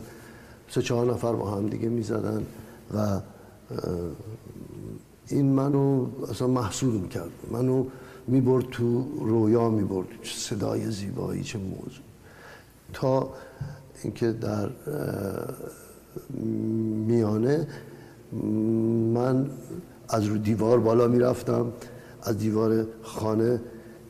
سه 0.69 0.81
چهار 0.81 1.13
نفر 1.13 1.33
با 1.33 1.51
هم 1.51 1.67
دیگه 1.67 1.89
می‌زدن 1.89 2.43
و 2.95 3.19
این 5.27 5.45
منو 5.45 6.05
اصلا 6.29 6.47
محصول 6.47 6.93
می‌کرد. 6.93 7.29
منو 7.51 7.85
می‌برد 8.27 8.65
تو 8.71 9.05
رویا 9.19 9.69
می‌برد 9.69 10.07
صدای 10.23 10.91
زیبایی 10.91 11.43
چه 11.43 11.59
موضوع. 11.59 12.03
تا 12.93 13.29
اینکه 14.03 14.31
در 14.31 14.69
میانه 17.07 17.67
من 19.13 19.49
از 20.09 20.25
رو 20.25 20.37
دیوار 20.37 20.79
بالا 20.79 21.07
می‌رفتم 21.07 21.65
از 22.23 22.37
دیوار 22.37 22.85
خانه 23.01 23.61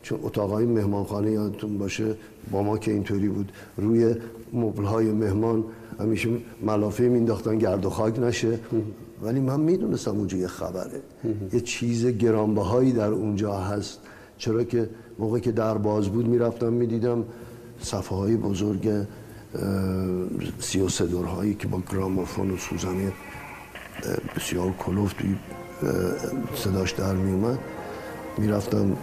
چون 0.02 0.20
اتاقای 0.22 0.66
مهمانخانه 0.66 1.30
یادتون 1.30 1.78
باشه 1.78 2.14
با 2.50 2.62
ما 2.62 2.78
که 2.78 2.92
اینطوری 2.92 3.28
بود 3.28 3.52
روی 3.76 4.14
مبلهای 4.52 5.12
مهمان 5.12 5.64
همیشه 6.00 6.28
ملافه 6.62 7.08
مینداختن 7.08 7.58
گرد 7.58 7.86
و 7.86 7.90
خاک 7.90 8.18
نشه. 8.18 8.58
ولی 9.22 9.40
من 9.40 9.60
می‌دونستم 9.60 10.10
اونجا 10.10 10.36
یه 10.36 10.46
خبره. 10.46 11.00
یه 11.52 11.60
چیز 11.60 12.06
گرانبهایی 12.06 12.92
در 12.92 13.10
اونجا 13.10 13.54
هست. 13.54 14.00
چرا 14.38 14.64
که 14.64 14.88
موقع 15.18 15.38
که 15.38 15.52
در 15.52 15.78
باز 15.78 16.08
بود 16.08 16.28
می‌رفتم 16.28 16.72
می‌دیدم 16.72 17.24
صفحه 17.80 18.18
های 18.18 18.36
بزرگ 18.36 19.06
سی 20.60 20.80
و 20.80 20.88
هایی 21.22 21.54
که 21.54 21.68
با 21.68 21.82
گرامافون 21.92 22.50
و 22.50 22.56
سوزنی 22.56 23.12
بسیار 24.36 24.72
کلوف 24.78 25.12
توی 25.12 25.36
صداش 26.54 26.92
در 26.92 27.14
میومد 27.14 27.58
می‌رفتم 28.38 28.96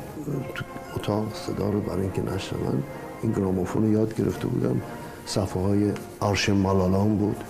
تو 0.56 0.66
اتاق 0.96 1.36
صدا 1.36 1.70
رو 1.70 1.82
برای 1.82 2.02
اینکه 2.02 2.22
نشنون 2.22 2.84
این 3.24 3.32
گرامافون 3.32 3.84
رو 3.84 3.92
یاد 3.92 4.16
گرفته 4.16 4.48
بودم. 4.48 4.82
صفحه 5.26 5.62
های 5.62 5.92
آرش 6.20 6.50
مالالان 6.50 7.18
بود. 7.18 7.44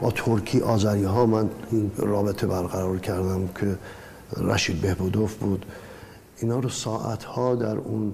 با 0.00 0.10
ترکی 0.10 0.60
آذری 0.60 1.04
ها 1.04 1.26
من 1.26 1.48
رابطه 1.96 2.46
برقرار 2.46 2.98
کردم 2.98 3.48
که 3.60 3.78
رشید 4.36 4.80
بهبودوف 4.80 5.34
بود. 5.34 5.66
اینا 6.40 6.58
رو 6.58 6.68
ساعت 6.68 7.24
ها 7.24 7.54
در 7.54 7.76
اون 7.76 8.12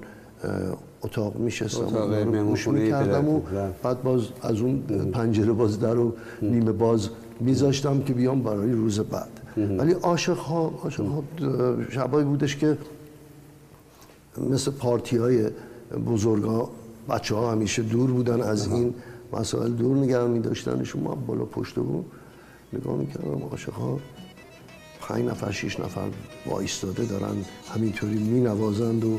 اتاق 1.02 1.36
میشستم. 1.36 2.44
گوش 2.44 2.68
می‌کردم 2.68 3.28
و 3.28 3.40
بعد 3.82 4.02
باز 4.02 4.22
از 4.42 4.60
اون 4.60 4.82
پنجره 5.12 5.52
باز 5.52 5.80
در 5.80 5.98
و 5.98 6.12
نیمه 6.42 6.72
باز 6.72 7.08
میذاشتم 7.40 8.02
که 8.02 8.12
بیام 8.12 8.42
برای 8.42 8.72
روز 8.72 9.00
بعد. 9.00 9.28
ولی 9.78 9.92
عاشق 9.92 10.36
ها 10.36 10.72
عاشق 10.84 11.06
ها 11.06 11.22
شبایی 11.90 12.24
بودش 12.24 12.56
که 12.56 12.78
مثل 14.50 14.70
پارتی 14.70 15.16
های 15.16 15.46
بزرگا 16.06 16.70
بچه 17.08 17.34
ها 17.34 17.52
همیشه 17.52 17.82
دور 17.82 18.10
بودن 18.10 18.40
از 18.40 18.72
این 18.72 18.94
مسائل 19.32 19.72
دور 19.72 19.96
نگه 19.96 20.24
می 20.24 20.40
داشتن 20.40 20.84
شما 20.84 21.14
بالا 21.14 21.44
پشت 21.44 21.74
بود 21.74 22.06
نگاه 22.72 22.96
می‌کردم 22.96 23.40
ها 23.72 24.00
پنج 25.00 25.24
نفر 25.24 25.50
شیش 25.50 25.80
نفر 25.80 26.08
وایستاده 26.46 27.04
دارن 27.04 27.44
همینطوری 27.74 28.18
می 28.18 28.40
نوازند 28.40 29.04
و 29.04 29.18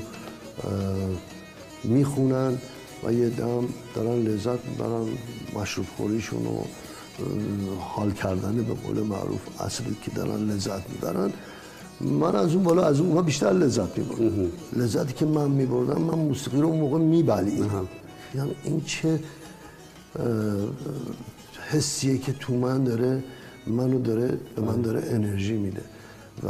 می‌خونن 1.83 2.57
و 3.03 3.13
یه 3.13 3.29
دم 3.29 3.63
دارن 3.95 4.21
لذت 4.21 4.65
می‌برن 4.65 5.05
مشروب 5.55 5.85
خوریشون 5.97 6.45
و 6.45 6.61
حال 7.79 8.11
کردن 8.11 8.55
به 8.55 8.73
قول 8.73 9.03
معروف 9.03 9.61
اصلی 9.61 9.97
که 10.03 10.11
دارن 10.11 10.49
لذت 10.49 10.89
می‌برن. 10.89 11.33
من 12.01 12.35
از 12.35 12.53
اون 12.53 12.63
بالا 12.63 12.83
از 12.85 12.99
اونها 12.99 13.21
بیشتر 13.21 13.51
لذت 13.51 13.97
میبردم. 13.97 14.51
لذتی 14.73 15.13
که 15.13 15.25
من 15.25 15.51
میبردم 15.51 16.01
من 16.01 16.17
موسیقی 16.17 16.61
رو 16.61 16.67
اون 16.67 16.79
موقع 16.79 16.97
میبلیدم 16.97 17.87
یعنی 18.35 18.55
این 18.63 18.81
چه 18.81 19.19
حسیه 21.69 22.17
که 22.17 22.33
تو 22.33 22.53
من 22.53 22.83
داره 22.83 23.23
منو 23.67 23.99
داره 23.99 24.37
به 24.55 24.61
من 24.61 24.81
داره 24.81 25.03
انرژی 25.09 25.57
میده. 25.57 25.81
و 26.43 26.49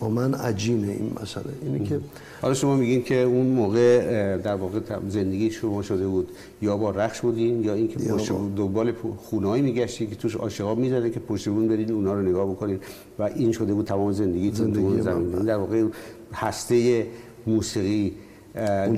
با 0.00 0.08
من 0.08 0.34
عجینه 0.34 0.92
این 0.92 1.12
مسئله. 1.22 1.44
اینه 1.62 1.84
که 1.86 2.00
حالا 2.42 2.54
شما 2.54 2.76
میگین 2.76 3.02
که 3.02 3.14
اون 3.14 3.46
موقع 3.46 4.36
در 4.36 4.54
واقع 4.54 4.80
زندگی 5.08 5.50
شما 5.50 5.82
شده 5.82 6.06
بود. 6.06 6.28
یا 6.62 6.76
با 6.76 6.90
رخش 6.90 7.20
بودین 7.20 7.64
یا 7.64 7.74
اینکه 7.74 7.98
پشت 7.98 8.32
دنبال 8.56 8.92
خونه‌ای 9.16 9.62
میگشتی 9.62 10.06
که 10.06 10.14
توش 10.14 10.36
عاشقا 10.36 10.74
می‌زده 10.74 11.10
که 11.10 11.20
پشت 11.20 11.48
بون 11.48 11.68
برید 11.68 11.92
اونا 11.92 12.14
رو 12.14 12.22
نگاه 12.22 12.50
بکنید 12.50 12.82
و 13.18 13.22
این 13.22 13.52
شده 13.52 13.74
بود 13.74 13.86
تمام 13.86 14.12
زندگی 14.12 14.50
زندگی 14.52 15.00
زمین. 15.00 15.30
در 15.30 15.56
واقع 15.56 15.84
هسته 16.32 17.06
موسیقی 17.46 18.12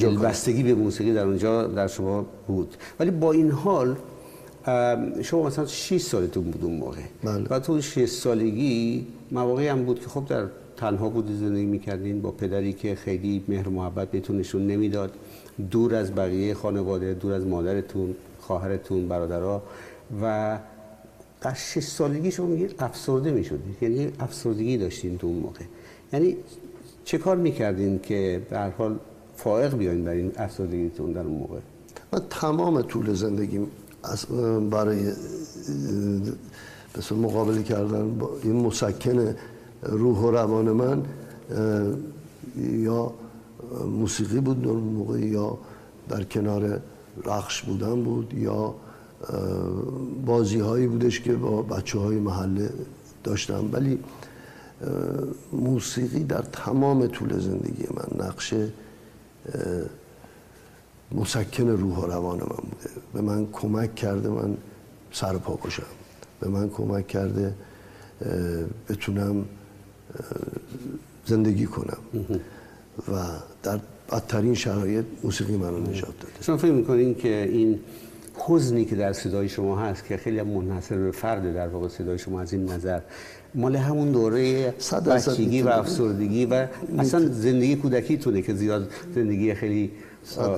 دلبستگی 0.01 0.63
به 0.63 0.75
موسیقی 0.75 1.13
در 1.13 1.25
اونجا 1.25 1.67
در 1.67 1.87
شما 1.87 2.27
بود. 2.47 2.75
ولی 3.01 3.11
با 3.11 3.33
این 3.33 3.51
حال 3.51 3.97
شما 5.23 5.47
مثلا 5.47 5.67
6 5.67 6.01
سالتون 6.01 6.45
بود 6.45 6.65
اون 6.65 6.77
موقع. 6.77 7.01
بله. 7.25 7.45
و 7.51 7.59
تو 7.59 7.81
6 7.81 8.07
سالگی 8.07 9.07
مواقعی 9.33 9.69
هم 9.69 9.85
بود 9.85 10.01
که 10.01 10.09
خب 10.09 10.27
در 10.27 10.45
تنها 10.81 11.09
بودی 11.09 11.37
زندگی 11.37 11.65
می‌کردین 11.65 12.23
با 12.23 12.31
پدری 12.31 12.73
که 12.73 12.95
خیلی 12.95 13.45
مهر 13.49 13.69
محبت 13.69 14.11
بهتون 14.11 14.39
نشون 14.39 14.67
نمی‌داد. 14.67 15.13
دور 15.71 15.95
از 15.95 16.15
بقیه 16.15 16.55
خانواده 16.55 17.15
دور 17.15 17.33
از 17.33 17.47
مادرتون 17.47 18.15
خواهرتون 18.41 19.09
برادرها. 19.09 19.63
و 20.23 20.59
در 21.41 21.55
شش 21.55 21.85
سالگی 21.85 22.31
شما 22.31 22.47
میگید 22.47 22.75
افسرده 22.79 23.31
می‌شدید 23.31 23.77
یعنی 23.83 24.13
افسردگی 24.21 24.77
داشتین 24.77 25.19
تو 25.19 25.27
اون 25.27 25.37
موقع. 25.37 25.65
یعنی 26.13 26.37
چه 27.05 27.19
کار 27.19 27.37
می‌کردین 27.37 27.99
که 27.99 28.43
در 28.51 28.71
حال 28.71 28.99
فائق 29.37 29.77
بیاین 29.77 30.05
بر 30.05 30.11
این 30.11 30.33
افسردگیتون 30.37 31.13
در 31.13 31.21
اون 31.21 31.39
موقع؟ 31.39 31.59
من 32.13 32.21
تمام 32.31 32.83
طول 32.83 33.15
زندگیم 33.15 33.67
برای 34.71 35.13
مقابله 37.11 37.63
کردن 37.63 38.19
با 38.19 38.31
این 38.43 38.53
مسکن 38.53 39.35
روح 39.83 40.19
و 40.19 40.31
روان 40.31 40.73
من 40.73 41.03
یا 42.57 43.13
موسیقی 43.87 44.41
بود 44.41 44.63
در 44.63 44.71
موقع 44.71 45.19
یا 45.19 45.59
در 46.09 46.25
کنار 46.25 46.81
رخش 47.25 47.63
بودن 47.63 48.03
بود 48.03 48.35
یا 48.35 48.75
بازی 50.27 50.59
هایی 50.59 50.87
بودش 50.87 51.21
که 51.21 51.33
با 51.33 51.63
بچه 51.63 51.99
های 51.99 52.17
محله 52.17 52.71
داشتم. 53.25 53.69
ولی 53.73 53.99
موسیقی 55.53 56.25
در 56.25 56.43
تمام 56.43 57.07
طول 57.07 57.39
زندگی 57.39 57.85
من 57.95 58.27
نقشه 58.27 58.73
مسکن 61.13 61.69
روح 61.69 61.99
و 61.99 62.07
روان 62.07 62.39
من 62.39 62.47
بوده. 62.47 62.91
به 63.13 63.21
من 63.21 63.47
کمک 63.53 63.95
کرده 63.95 64.29
من 64.29 64.57
سر 65.13 65.39
پا 65.39 65.55
باشم 65.55 65.83
به 66.41 66.49
من 66.49 66.69
کمک 66.69 67.07
کرده 67.09 67.55
بتونم 68.89 69.45
زندگی 71.27 71.67
کنم. 71.67 71.99
و 73.13 73.15
در 73.63 73.81
بدترین 74.13 74.55
شرایط 74.55 75.05
موسیقی 75.25 75.57
منو 75.57 75.79
نجات 75.79 76.21
داده. 76.21 76.33
شما 76.41 76.57
فکر 76.57 76.73
می‌کنین 76.73 77.15
که 77.15 77.49
این 77.53 77.81
حزنی 78.35 78.85
که 78.85 78.97
در 78.97 79.13
صدای 79.13 79.49
شما 79.49 79.79
هست 79.79 80.05
که 80.05 80.17
خیلی 80.17 80.43
منحصر 80.43 80.97
به 80.97 81.11
فرد 81.11 81.55
در 81.55 81.69
واقع 81.69 81.89
صدای 81.89 82.19
شما 82.19 82.41
از 82.41 82.53
این 82.53 82.71
نظر 82.71 83.01
مال 83.55 83.77
همون 83.77 84.13
دوره 84.13 84.75
بچگی 85.07 85.63
و 85.63 85.69
افسردگی 85.69 86.47
و 86.47 86.67
اصلا 86.99 87.29
زندگی 87.29 87.77
کودکیتونه 87.77 88.43
که 88.43 88.55
زیاد 88.55 88.91
زندگی 89.15 89.55
خیلی 89.55 89.91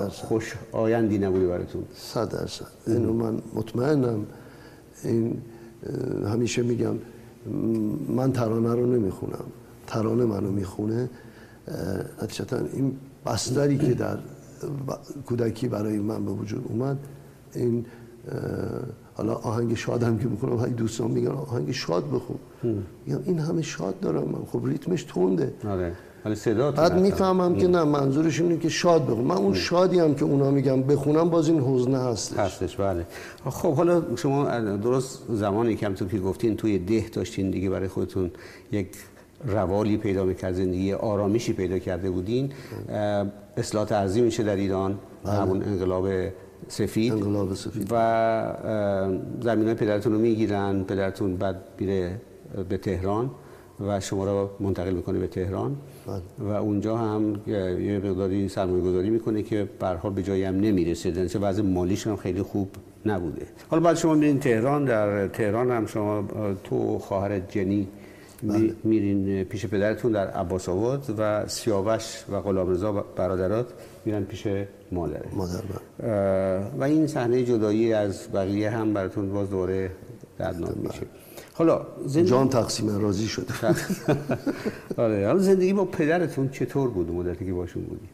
خوش 0.09 0.55
آیندی 0.73 1.19
نبوده 1.19 1.47
براتون. 1.47 1.83
صد 1.95 2.33
درصد. 2.33 2.67
اینو 2.87 3.13
من 3.13 3.43
مطمئنم. 3.55 4.27
این 5.05 5.37
همیشه 6.27 6.63
میگم 6.63 6.95
من 8.09 8.33
ترانه 8.33 8.75
رو 8.75 8.87
نمی‌خونم. 8.87 9.45
ترانه 9.87 10.25
منو 10.25 10.51
می‌خونه. 10.51 11.11
نتیجتا 12.23 12.57
این 12.73 12.97
بستری 13.27 13.79
که 13.79 13.95
در 13.95 14.19
کودکی 15.27 15.69
برای 15.69 15.99
من 15.99 16.25
به 16.25 16.31
وجود 16.31 16.65
اومد 16.69 16.99
این 17.55 17.87
حالا 19.15 19.35
آهنگ 19.35 19.75
شادم 19.75 20.19
که 20.19 20.29
می‌کنم 20.29 20.57
های 20.57 20.71
دوستان 20.71 21.11
میگن 21.11 21.31
آهنگ 21.31 21.73
شاد 21.73 22.05
بخون. 22.11 22.39
این 23.05 23.39
همه 23.39 23.63
شاد 23.63 24.01
دارم. 24.01 24.29
من 24.29 24.45
خب 24.53 24.67
ریتمش 24.67 25.03
تونده. 25.03 25.55
آره. 25.65 25.93
ولی 26.25 26.35
صدا 26.35 26.71
بعد 26.71 27.01
می‌فهمم 27.01 27.57
که 27.57 27.69
نه 27.69 27.85
منظورش 27.85 28.41
اینه 28.41 28.57
که 28.57 28.69
شاد 28.69 29.07
بخون. 29.07 29.25
من 29.25 29.37
اون 29.37 29.55
شادی 29.55 29.99
هم 29.99 30.15
که 30.15 30.25
اونا 30.25 30.51
میگم 30.51 30.83
بخونم 30.83 31.31
باز 31.31 31.49
این 31.49 31.61
حزنه 31.61 31.99
هستش. 31.99 32.39
هستش 32.39 32.77
بله. 32.77 33.07
خب 33.45 33.75
حالا 33.75 34.03
شما 34.17 34.61
درست 34.61 35.23
زمانی 35.31 35.77
که 35.77 35.87
همونطور 35.87 36.09
که 36.09 36.19
گفتین 36.19 36.57
توی 36.57 36.79
ده 36.79 37.09
داشتین 37.13 37.51
دیگه 37.51 37.71
برای 37.71 37.89
خودتون 37.89 38.31
یک 38.73 38.89
روالی 39.47 39.97
پیدا 39.97 40.25
می‌کرد 40.25 40.55
زندگی 40.55 40.93
آرامیشی 40.93 41.53
پیدا 41.53 41.79
کرده 41.79 42.11
بودین. 42.11 42.53
اصلاح 43.57 43.93
ارزی 43.93 44.21
میشه 44.21 44.43
در 44.43 44.57
ایران 44.57 44.99
بله. 45.25 45.33
همون 45.33 45.63
انقلاب 45.63 46.09
سفید. 46.69 47.13
انقلاب 47.13 47.55
سفید. 47.55 47.89
و 47.91 48.57
زمین 49.41 49.67
های 49.67 49.75
پدرتون 49.75 50.13
رو 50.13 50.19
می‌گیرن 50.19 50.83
پدرتون 50.85 51.37
بعد 51.37 51.57
میره 51.79 52.21
به 52.69 52.77
تهران. 52.77 53.31
و 53.89 54.01
شما 54.01 54.25
رو 54.25 54.51
منتقل 54.61 54.93
می‌کنه 54.93 55.19
به 55.19 55.27
تهران 55.27 55.77
بله. 56.07 56.49
و 56.49 56.53
اونجا 56.53 56.97
هم 56.97 57.41
یه 57.47 58.01
مقداری 58.05 58.49
سرمایه 58.49 58.83
گذاری 58.83 59.11
می‌کنه 59.11 59.43
که 59.43 59.69
به 59.79 59.87
حال 59.87 60.13
به 60.13 60.23
جایی 60.23 60.45
هم 60.45 60.61
نمی‌رسه 60.61 61.29
چه 61.29 61.39
وضع 61.39 61.63
مالیش 61.63 62.07
هم 62.07 62.17
خیلی 62.17 62.43
خوب 62.43 62.69
نبوده 63.07 63.47
حالا 63.71 63.83
بعد 63.83 63.97
شما 63.97 64.15
میرین 64.15 64.39
تهران 64.39 64.85
در 64.85 65.29
تهران 65.29 65.71
هم 65.71 65.87
شما 65.87 66.25
تو 66.65 66.99
خواهر 66.99 67.39
جنی 67.39 67.89
بله. 68.43 68.75
میرین 68.85 69.45
پیش 69.45 69.67
پدرتون 69.67 70.13
در 70.13 70.27
عباس 70.27 70.69
آباد 70.69 71.15
و 71.19 71.47
سیاوش 71.47 72.25
و 72.33 72.41
غلامرضا 72.41 72.93
برادرات 72.93 73.67
میرن 74.05 74.25
پیش 74.25 74.47
مادره 74.93 75.29
مادر 75.33 75.53
بله. 75.53 76.11
و 76.79 76.85
این 76.85 77.07
صحنه 77.07 77.45
جدایی 77.45 77.93
از 77.93 78.29
بقیه 78.35 78.71
هم 78.71 78.95
براتون 78.95 79.33
باز 79.33 79.51
دوره 79.51 79.91
دردناک 80.39 80.77
میشه. 80.77 81.07
حالا 81.55 81.87
زندگی... 82.07 82.31
جان 82.31 82.49
تقسیم 82.49 83.03
راضی 83.03 83.29
شده. 83.29 83.55
آره 84.97 85.27
حالا 85.27 85.39
زندگی 85.39 85.73
با 85.73 85.85
پدرتون 85.85 86.49
چطور 86.49 86.89
بود؟ 86.91 87.11
مدتی 87.11 87.47
که 87.47 87.53
باشون 87.53 87.83
بودی؟ 87.83 88.09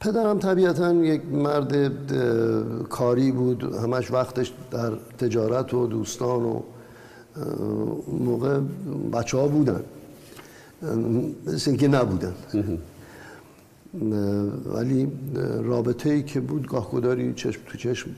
پدرم 0.00 0.38
طبیعتا 0.38 0.94
یک 0.94 1.24
مرد 1.24 1.92
کاری 2.88 3.32
بود. 3.32 3.74
همش 3.74 4.10
وقتش 4.10 4.52
در 4.70 4.92
تجارت 5.18 5.74
و 5.74 5.86
دوستان 5.86 6.42
و 6.42 6.60
موقع 8.20 8.60
بچه 9.12 9.38
ها 9.38 9.48
بودن. 9.48 9.82
مثل 11.46 11.70
اینکه 11.70 11.88
نبودن. 11.88 12.34
ولی 14.66 15.12
رابطه 15.62 16.10
ای 16.10 16.22
که 16.22 16.40
بود 16.40 16.68
گاهگداری 16.68 17.34
چشم 17.34 17.60
تو 17.66 17.78
چشم 17.78 18.10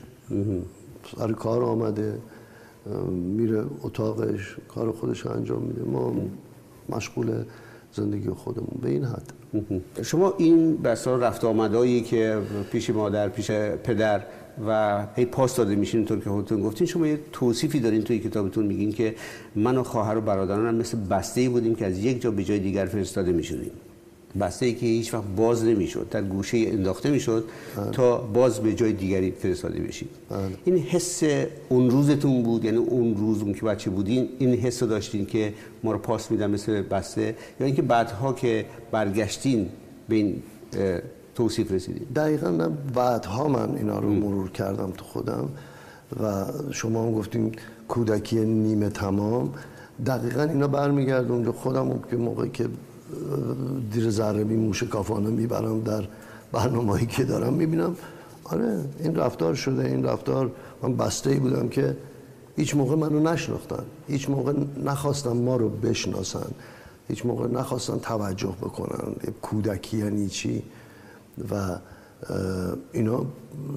سر 1.17 1.31
کار 1.31 1.63
آمده. 1.63 2.17
میره 3.11 3.65
اتاقش 3.81 4.57
کار 4.67 4.91
خودش 4.91 5.25
انجام 5.25 5.61
میده. 5.61 5.83
ما 5.83 6.15
مشغول 6.89 7.43
زندگی 7.93 8.29
خودمون 8.29 8.79
به 8.81 8.89
این 8.89 9.03
حد. 9.03 9.33
شما 10.03 10.33
این 10.37 10.77
بسا 10.77 11.15
رفت 11.15 11.43
آمدایی 11.43 12.01
که 12.01 12.41
پیش 12.71 12.89
مادر 12.89 13.29
پیش 13.29 13.51
پدر 13.51 14.21
و 14.67 15.05
هی 15.15 15.25
پاس 15.25 15.55
داده 15.55 15.75
میشین 15.75 16.05
طور 16.05 16.19
که 16.19 16.29
خودتون 16.29 16.61
گفتین 16.61 16.87
شما 16.87 17.07
یه 17.07 17.19
توصیفی 17.31 17.79
دارین 17.79 18.01
توی 18.01 18.19
کتابتون 18.19 18.65
میگین 18.65 18.91
که 18.91 19.15
من 19.55 19.77
و 19.77 19.83
خواهر 19.83 20.17
و 20.17 20.21
برادرانم 20.21 20.75
مثل 20.75 20.97
بسته 20.97 21.41
ای 21.41 21.49
بودیم 21.49 21.75
که 21.75 21.85
از 21.85 21.99
یک 21.99 22.21
جا 22.21 22.31
به 22.31 22.43
جای 22.43 22.59
دیگر 22.59 22.85
فرستاده 22.85 23.31
می‌شدیم. 23.31 23.71
بسته 24.39 24.65
ای 24.65 24.73
که 24.73 24.85
هیچ 24.85 25.13
وقت 25.13 25.23
باز 25.35 25.65
نمی‌شد 25.65 26.07
در 26.11 26.21
گوشه 26.21 26.57
انداخته 26.57 27.09
می‌شد 27.09 27.45
بله. 27.77 27.91
تا 27.91 28.17
باز 28.17 28.59
به 28.59 28.73
جای 28.73 28.93
دیگری 28.93 29.31
فرستاده 29.31 29.79
بشید. 29.79 30.09
بله. 30.29 30.39
این 30.65 30.77
حس 30.77 31.23
اون 31.69 31.89
روزتون 31.89 32.43
بود 32.43 32.65
یعنی 32.65 32.77
اون 32.77 33.15
روز 33.17 33.41
اون 33.41 33.53
که 33.53 33.65
بچه 33.65 33.89
بودین 33.89 34.29
این 34.39 34.53
حس 34.53 34.83
رو 34.83 34.89
داشتین 34.89 35.25
که 35.25 35.53
ما 35.83 35.91
رو 35.91 35.97
پاس 35.97 36.31
میدن 36.31 36.51
مثل 36.51 36.81
بسته؟ 36.81 37.35
یا 37.59 37.65
اینکه 37.65 37.81
بعدها 37.81 38.33
که 38.33 38.65
برگشتین 38.91 39.69
به 40.09 40.15
این 40.15 40.43
توصیف 41.35 41.71
رسیدین؟ 41.71 42.07
دقیقا 42.15 42.49
نه 42.49 42.69
بعدها 42.93 43.47
من 43.47 43.75
اینا 43.77 43.99
رو 43.99 44.09
مرور 44.09 44.51
کردم 44.51 44.91
تو 44.97 45.05
خودم 45.05 45.49
و 46.23 46.45
شما 46.71 47.03
هم 47.03 47.13
گفتیم 47.13 47.51
کودکی 47.87 48.39
نیمه 48.39 48.89
تمام. 48.89 49.53
دقیقا 50.05 50.43
اینا 50.43 50.67
برمیگردون 50.67 51.51
خودم 51.51 51.99
که 52.11 52.15
موقعی 52.17 52.49
که 52.49 52.67
دیر 53.91 54.09
ذره 54.09 54.43
بی 54.43 54.55
موش 54.55 54.83
کافانه 54.83 55.29
می‌برم 55.29 55.81
در 55.81 56.07
برنامه‌ای 56.51 57.05
که 57.05 57.23
دارم 57.23 57.53
می‌بینم. 57.53 57.95
آره 58.43 58.81
این 58.99 59.15
رفتار 59.15 59.55
شده 59.55 59.85
این 59.85 60.05
رفتار. 60.05 60.51
من 60.83 60.95
بسته 60.95 61.29
ای 61.29 61.39
بودم 61.39 61.69
که 61.69 61.97
هیچ 62.55 62.75
موقع 62.75 62.95
منو 62.95 63.19
نشناختن 63.19 63.83
هیچ 64.07 64.29
موقع 64.29 64.53
نخواستن 64.83 65.37
ما 65.37 65.55
رو 65.55 65.69
بشناسن 65.69 66.51
هیچ 67.07 67.25
موقع 67.25 67.47
نخواستن 67.47 67.99
توجه 67.99 68.55
بکنن 68.61 69.13
کودکی 69.41 69.97
یعنی 69.97 70.27
چی. 70.27 70.63
و 71.51 71.75
اینا 72.91 73.25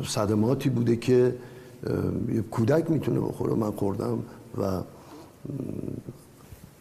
صدماتی 0.07 0.69
بوده 0.69 0.97
که 0.97 1.35
کودک 2.51 2.91
می‌تونه 2.91 3.21
بخوره. 3.21 3.55
من 3.55 3.71
خوردم 3.71 4.19
و 4.59 4.81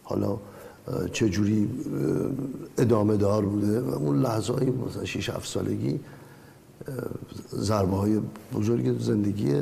حالا 0.02 0.36
چجوری 1.12 1.68
ادامه 2.78 3.16
دار 3.16 3.44
بوده 3.44 3.80
و 3.80 3.94
اون 3.94 4.22
لحظه 4.22 4.52
های 4.52 4.66
مثلا 4.66 5.04
6 5.04 5.30
7 5.30 5.48
سالگی 5.48 6.00
ضربه 7.54 7.96
های 7.96 8.20
بزرگ 8.54 9.00
زندگی 9.00 9.52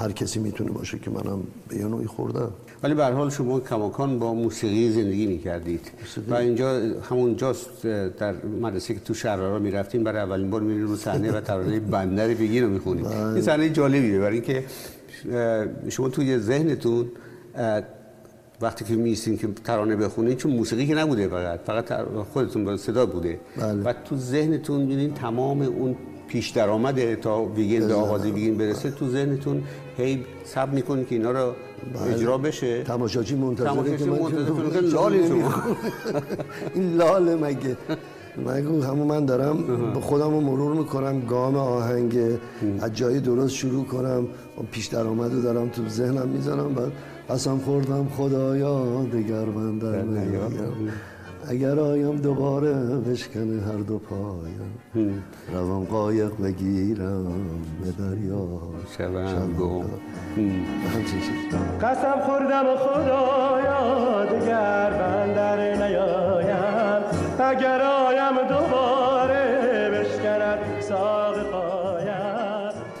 هر 0.00 0.12
کسی 0.12 0.40
می‌تونه 0.40 0.70
باشه 0.70 0.98
که 0.98 1.10
منم 1.10 1.42
به 1.68 1.76
یه 1.76 1.84
نوعی 1.84 2.06
خوردم. 2.06 2.50
ولی 2.82 2.94
به 2.94 3.06
حال 3.06 3.30
شما 3.30 3.60
کماکان 3.60 4.18
با 4.18 4.34
موسیقی 4.34 4.90
زندگی 4.90 5.26
می‌کردید. 5.26 5.90
و 6.28 6.34
اینجا 6.34 6.80
همون 7.10 7.36
جاست 7.36 7.86
در 8.18 8.34
مدرسه 8.62 8.94
که 8.94 9.00
تو 9.00 9.14
شهرها 9.14 9.58
می‌رفتین 9.58 10.04
برای 10.04 10.22
اولین 10.22 10.50
بار 10.50 10.60
میرین 10.60 10.82
رو 10.82 10.96
صحنه 10.96 11.32
و 11.32 11.40
ترانه 11.40 11.80
بندر 11.96 12.28
بگی 12.28 12.60
رو 12.60 12.68
می‌خونید 12.68 13.04
بله. 13.04 13.26
این 13.26 13.42
صحنه 13.42 13.70
جالبیه 13.70 14.18
برای 14.18 14.34
اینکه 14.34 14.64
شما 15.88 16.08
توی 16.08 16.38
ذهنتون 16.38 17.10
وقتی 18.62 18.84
که 18.84 18.94
میستین 18.94 19.38
که 19.38 19.48
ترانه 19.64 19.96
بخونید 19.96 20.36
چون 20.38 20.52
موسیقی 20.52 20.86
که 20.86 20.94
نبوده 20.94 21.28
فقط 21.28 21.60
فقط 21.66 22.04
خودتون 22.32 22.64
با 22.64 22.76
صدا 22.76 23.06
بوده. 23.06 23.40
بله. 23.56 23.82
و 23.82 23.92
تو 24.04 24.16
ذهنتون 24.16 24.80
میدین 24.80 25.14
تمام 25.14 25.62
اون 25.62 25.96
پیش 26.28 26.50
درآمده 26.50 27.16
تا 27.16 27.44
ویگن 27.44 27.88
به 27.88 27.94
آغاز 27.94 28.26
ویگن 28.26 28.58
برسه 28.58 28.90
تو 28.90 29.08
ذهنتون 29.08 29.62
هی 29.96 30.24
سب 30.44 30.72
می‌کنید 30.72 31.08
که 31.08 31.14
اینا 31.14 31.30
رو 31.30 31.52
بله. 31.94 32.14
اجرا 32.14 32.38
بشه. 32.38 32.82
تماشاچی 32.82 33.34
منتظره 33.34 33.96
که 33.96 34.04
منتظر 34.04 34.80
لالی 34.94 35.28
شما. 35.28 35.52
این 36.74 36.94
لاله 36.96 37.36
مگه. 37.36 37.76
مگه 38.46 38.86
همون 38.86 39.06
من 39.06 39.24
دارم 39.24 39.56
به 39.94 40.00
خودم 40.00 40.30
رو 40.30 40.40
مرور 40.40 40.74
می‌کنم 40.74 41.20
گام 41.20 41.56
آهنگ 41.56 42.18
از 42.80 42.92
جایی 42.92 43.20
درست 43.20 43.54
شروع 43.54 43.84
کنم 43.84 44.26
پیش 44.72 44.86
درآمد 44.86 45.32
رو 45.34 45.42
دارم 45.42 45.68
تو 45.68 45.88
ذهنم 45.88 46.28
می‌زنم 46.28 46.74
بعد 46.74 46.92
قسم 47.30 47.58
خوردم 47.58 48.08
خدایا 48.16 49.04
دگر 49.04 49.44
من 49.44 49.78
در 49.78 50.04
اگر 51.48 51.78
آیم 51.78 52.16
دوباره 52.16 52.72
بشکنه 52.74 53.62
هر 53.62 53.78
دو 53.78 53.98
پایم. 53.98 55.22
روم 55.52 55.84
قایق 55.84 56.32
بگیرم 56.42 57.24
به 57.82 57.92
دریا. 57.98 58.48
شبم 58.98 59.52
گم. 59.58 59.84
قسم 61.80 62.20
خوردم 62.26 62.64
خدایا 62.76 64.24
دگر 64.24 64.90
من 64.90 65.34
در 65.34 65.86
نیایم. 65.86 67.02
اگر 67.38 67.80
آیم 67.80 68.48
دوباره 68.48 68.99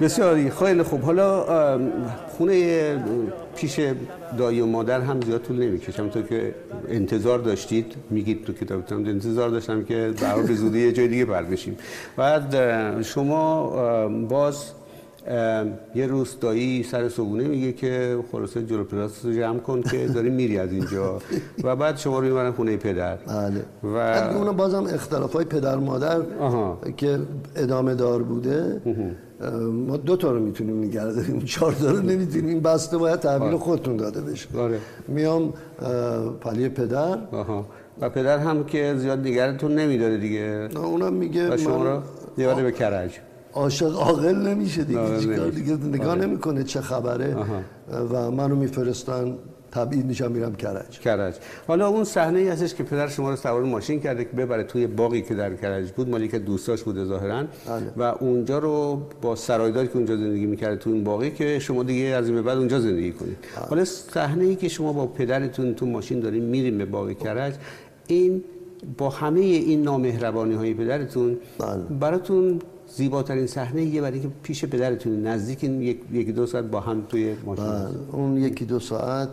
بسیاری. 0.00 0.50
خیلی 0.50 0.82
خوب. 0.82 1.00
حالا 1.02 1.44
خونه 2.28 3.04
پیش 3.56 3.80
دایی 4.38 4.60
و 4.60 4.66
مادر 4.66 5.00
هم 5.00 5.20
زیاد 5.20 5.42
طول 5.42 5.56
نمی‌کشم. 5.56 6.08
تو 6.08 6.22
که 6.22 6.54
انتظار 6.88 7.38
داشتید 7.38 7.94
میگید 8.10 8.44
تو 8.44 8.52
کتابتون 8.52 9.06
انتظار 9.06 9.48
داشتم 9.48 9.84
که 9.84 10.14
برای 10.22 10.46
به 10.46 10.54
زودی 10.54 10.80
یه 10.80 10.92
جای 10.92 11.08
دیگه 11.08 11.24
پر 11.24 11.42
بشیم. 11.42 11.76
بعد 12.16 12.56
شما 13.02 14.08
باز 14.28 14.64
یه 15.94 16.06
روز 16.06 16.36
دایی 16.40 16.82
سر 16.82 17.08
صبونه 17.08 17.44
میگه 17.44 17.72
که 17.72 18.18
خلاصه 18.32 18.62
جلو 18.62 18.84
پلاس 18.84 19.24
رو 19.24 19.32
جمع 19.32 19.58
کن 19.58 19.82
که 19.82 20.06
داری 20.06 20.30
میری 20.30 20.58
از 20.58 20.72
اینجا. 20.72 21.18
و 21.64 21.76
بعد 21.76 21.98
شما 21.98 22.18
رو 22.18 22.24
می‌برن 22.24 22.52
خونه 22.52 22.76
پدر. 22.76 23.16
بله. 23.16 23.64
و 23.82 23.96
اون 24.36 24.56
بازم 24.56 24.84
اختلاف 24.84 25.32
های 25.32 25.44
پدر 25.44 25.76
مادر 25.76 26.20
که 26.96 27.18
ادامه 27.56 27.94
دار 27.94 28.22
بوده 28.22 28.80
ما 29.86 29.96
دو 29.96 30.16
تا 30.16 30.30
رو 30.32 30.40
می‌تونیم 30.40 30.78
نگه 30.84 31.04
داریم 31.04 31.40
چهار 31.54 31.72
تا 31.72 31.90
رو 31.90 32.00
نمی‌تونیم. 32.00 32.46
این 32.46 32.60
بسته 32.60 32.98
باید 32.98 33.20
تحویل 33.20 33.42
آره. 33.42 33.58
خودتون 33.58 33.96
داده 33.96 34.20
بشه. 34.20 34.48
آره. 34.58 34.78
میام 35.08 35.52
پلی 36.40 36.68
پدر. 36.68 37.18
آها. 37.32 37.66
و 38.00 38.10
پدر 38.10 38.38
هم 38.38 38.64
که 38.64 38.94
زیاد 38.98 39.18
نگرتون 39.18 39.74
نمیداره 39.74 40.16
دیگه. 40.18 40.68
اونم 40.76 41.12
میگه 41.12 41.56
شما 41.56 41.84
رو 41.84 42.00
دیواره 42.36 42.62
به 42.62 42.72
کرج. 42.72 43.18
عاشق 43.54 43.96
عاقل 43.96 44.34
نمیشه 44.36 44.84
دیگه. 44.84 45.20
چیکار 45.20 45.50
دیگه؟ 45.50 45.72
نگاه 45.72 46.08
آره. 46.10 46.26
نمی‌کنه 46.26 46.64
چه 46.64 46.80
خبره. 46.80 47.36
و 48.12 48.30
منو 48.30 48.56
میفرستن 48.56 49.34
تبعید 49.72 50.06
میشم 50.06 50.32
میرم 50.32 50.54
کرج 50.54 51.00
کرج 51.00 51.34
حالا 51.66 51.88
اون 51.88 52.04
صحنه 52.04 52.38
ای 52.38 52.48
هستش 52.48 52.74
که 52.74 52.82
پدر 52.82 53.08
شما 53.08 53.30
رو 53.30 53.36
سوار 53.36 53.62
ماشین 53.62 54.00
کرده 54.00 54.24
که 54.24 54.30
ببره 54.30 54.64
توی 54.64 54.86
باقی 54.86 55.22
که 55.22 55.34
در 55.34 55.54
کرج 55.54 55.90
بود 55.90 56.08
مالی 56.08 56.28
که 56.28 56.38
دوستاش 56.38 56.82
بوده 56.82 57.04
ظاهرا 57.04 57.44
بله. 57.66 57.92
و 57.96 58.02
اونجا 58.02 58.58
رو 58.58 59.02
با 59.22 59.36
سرایداری 59.36 59.88
که 59.88 59.96
اونجا 59.96 60.16
زندگی 60.16 60.46
می‌کرده 60.46 60.76
تو 60.76 60.90
این 60.90 61.04
باقی 61.04 61.30
که 61.30 61.58
شما 61.58 61.82
دیگه 61.82 62.04
از 62.04 62.28
این 62.28 62.42
بعد 62.42 62.58
اونجا 62.58 62.80
زندگی 62.80 63.12
کنید 63.12 63.36
بله. 63.56 63.66
حالا 63.66 63.84
صحنه 63.84 64.44
ای 64.44 64.56
که 64.56 64.68
شما 64.68 64.92
با 64.92 65.06
پدرتون 65.06 65.74
تو 65.74 65.86
ماشین 65.86 66.20
دارین 66.20 66.44
میریم 66.44 66.78
به 66.78 66.84
باقی 66.84 67.14
کرج 67.14 67.54
این 68.06 68.44
با 68.98 69.10
همه 69.10 69.40
این 69.40 69.82
نامهربانی 69.82 70.54
های 70.54 70.74
پدرتون 70.74 71.38
بله. 71.58 71.98
براتون 72.00 72.58
زیباترین 72.96 73.46
صحنه 73.46 73.84
یه 73.84 74.00
برای 74.00 74.20
که 74.20 74.28
پیش 74.42 74.64
پدرتون 74.64 75.26
نزدیک 75.26 75.64
یک 75.64 76.00
یکی 76.12 76.32
دو 76.32 76.46
ساعت 76.46 76.64
با 76.64 76.80
هم 76.80 77.02
توی 77.08 77.36
ماشین 77.44 77.64
بله، 77.64 77.88
اون 78.12 78.36
یکی 78.36 78.64
دو 78.64 78.80
ساعت. 78.80 79.28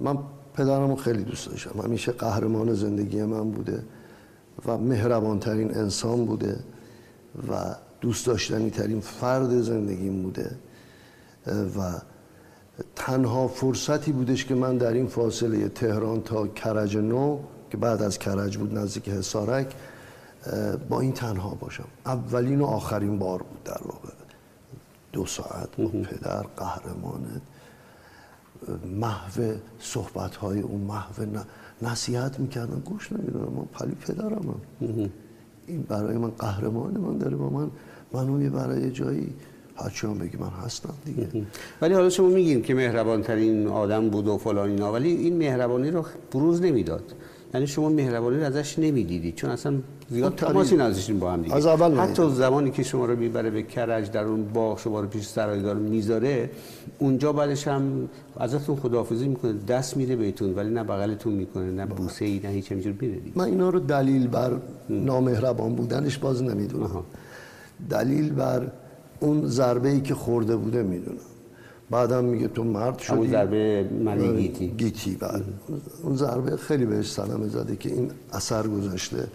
من 0.00 0.18
پدرمو 0.54 0.96
خیلی 0.96 1.22
دوست 1.22 1.48
داشتم. 1.48 1.80
همیشه 1.80 2.12
قهرمان 2.12 2.74
زندگی 2.74 3.22
من 3.22 3.50
بوده 3.50 3.82
و 4.66 4.78
مهربانترین 4.78 5.76
انسان 5.76 6.24
بوده 6.24 6.56
و 7.50 7.74
دوست 8.00 8.26
داشتنی 8.26 8.70
ترین 8.70 9.00
فرد 9.00 9.60
زندگیم 9.60 10.22
بوده. 10.22 10.50
و 11.46 11.92
تنها 12.96 13.48
فرصتی 13.48 14.12
بودش 14.12 14.44
که 14.44 14.54
من 14.54 14.78
در 14.78 14.92
این 14.92 15.06
فاصله 15.06 15.68
تهران 15.68 16.22
تا 16.22 16.46
کرج 16.46 16.96
نو 16.96 17.38
که 17.70 17.76
بعد 17.76 18.02
از 18.02 18.18
کرج 18.18 18.56
بود 18.56 18.78
نزدیک 18.78 19.08
حسارک 19.08 19.74
با 20.88 21.00
این 21.00 21.12
تنها 21.12 21.50
باشم. 21.50 21.84
اولین 22.06 22.60
و 22.60 22.64
آخرین 22.64 23.18
بار 23.18 23.42
بود 23.42 23.64
در 23.64 23.80
واقع. 23.84 24.08
دو 25.12 25.26
ساعت 25.26 25.76
با 25.76 25.88
پدر 25.88 26.42
قهرمانت 26.42 27.42
محو 28.98 29.54
صحبت 29.80 30.36
های 30.36 30.60
اون 30.60 30.80
محو 30.80 31.26
نصیحت 31.82 32.40
می‌کردن 32.40 32.78
گوش 32.84 33.12
نمی‌دونم 33.12 33.52
من 33.52 33.64
پلی 33.64 33.94
پدرم 33.94 34.54
هم. 34.80 35.10
این 35.66 35.82
برای 35.82 36.16
من 36.16 36.30
قهرمان 36.30 36.96
من 36.96 37.18
داره. 37.18 37.36
با 37.36 37.48
من 37.50 37.70
منو 38.12 38.50
برای 38.50 38.90
جایی 38.90 39.34
هرچی 39.76 40.06
هم 40.06 40.18
بگی 40.18 40.36
من 40.36 40.48
هستم 40.48 40.94
دیگه. 41.04 41.46
ولی 41.82 41.94
حالا 41.94 42.10
شما 42.10 42.28
میگین 42.28 42.62
که 42.62 42.74
مهربان 42.74 43.22
ترین 43.22 43.68
آدم 43.68 44.10
بود 44.10 44.28
و 44.28 44.38
فلان 44.38 44.68
اینا. 44.68 44.92
ولی 44.92 45.10
این 45.10 45.36
مهربانی 45.36 45.90
رو 45.90 46.04
بروز 46.32 46.62
نمی‌داد. 46.62 47.14
یعنی 47.54 47.66
شما 47.66 47.88
مهربانی 47.88 48.36
رو 48.36 48.44
ازش 48.44 48.78
نمی‌دیدید 48.78 49.34
چون 49.34 49.50
اصلا 49.50 49.74
زیاد 50.10 50.34
تماسی 50.34 50.76
نداشتین 50.76 51.18
با 51.18 51.32
هم 51.32 51.42
دیگه. 51.42 51.54
از 51.54 51.66
اول 51.66 51.98
حتی 51.98 52.30
زمانی 52.30 52.70
که 52.70 52.82
شما 52.82 53.04
رو 53.04 53.16
می‌بره 53.16 53.50
به 53.50 53.62
کرج 53.62 54.10
در 54.10 54.24
اون 54.24 54.44
باغ 54.44 54.78
شما 54.78 55.00
رو 55.00 55.06
پیش 55.06 55.26
سرایدار 55.26 55.76
می‌ذاره 55.76 56.50
اونجا 56.98 57.32
بعدش 57.32 57.68
هم 57.68 58.08
ازتون 58.36 58.76
خداحافظی 58.76 59.28
می‌کنه 59.28 59.52
دست 59.52 59.96
میده 59.96 60.16
بهتون 60.16 60.54
ولی 60.54 60.70
نه 60.70 60.84
بغلتون 60.84 61.32
می‌کنه 61.32 61.70
نه 61.70 61.86
بوسه 61.86 62.24
ای 62.24 62.40
نه 62.44 62.50
هیچ 62.50 62.72
همینجور 62.72 62.94
میده 63.00 63.20
من 63.34 63.44
اینا 63.44 63.70
رو 63.70 63.80
دلیل 63.80 64.26
بر 64.26 64.52
نامهربان 64.88 65.74
بودنش 65.74 66.18
باز 66.18 66.42
نمی‌دونم. 66.42 67.04
دلیل 67.90 68.32
بر 68.32 68.72
اون 69.20 69.46
ضربه 69.46 69.88
ای 69.88 70.00
که 70.00 70.14
خورده 70.14 70.56
بوده 70.56 70.82
می‌دونم. 70.82 71.18
بعدم 71.90 72.24
میگه 72.24 72.48
تو 72.48 72.64
مرد 72.64 72.98
شدی. 72.98 73.16
اون 73.16 73.30
ضربه 73.30 73.90
ملی 74.04 74.28
آره، 74.28 74.36
گیتی. 74.36 74.68
گیتی 74.68 75.16
بعد 75.16 75.44
اون 76.02 76.16
ضربه 76.16 76.56
خیلی 76.56 76.86
بهش 76.86 77.10
سلام 77.12 77.48
زده 77.48 77.76
که 77.76 77.92
این 77.92 78.10
اثر 78.32 78.66
گذاشته. 78.66 79.28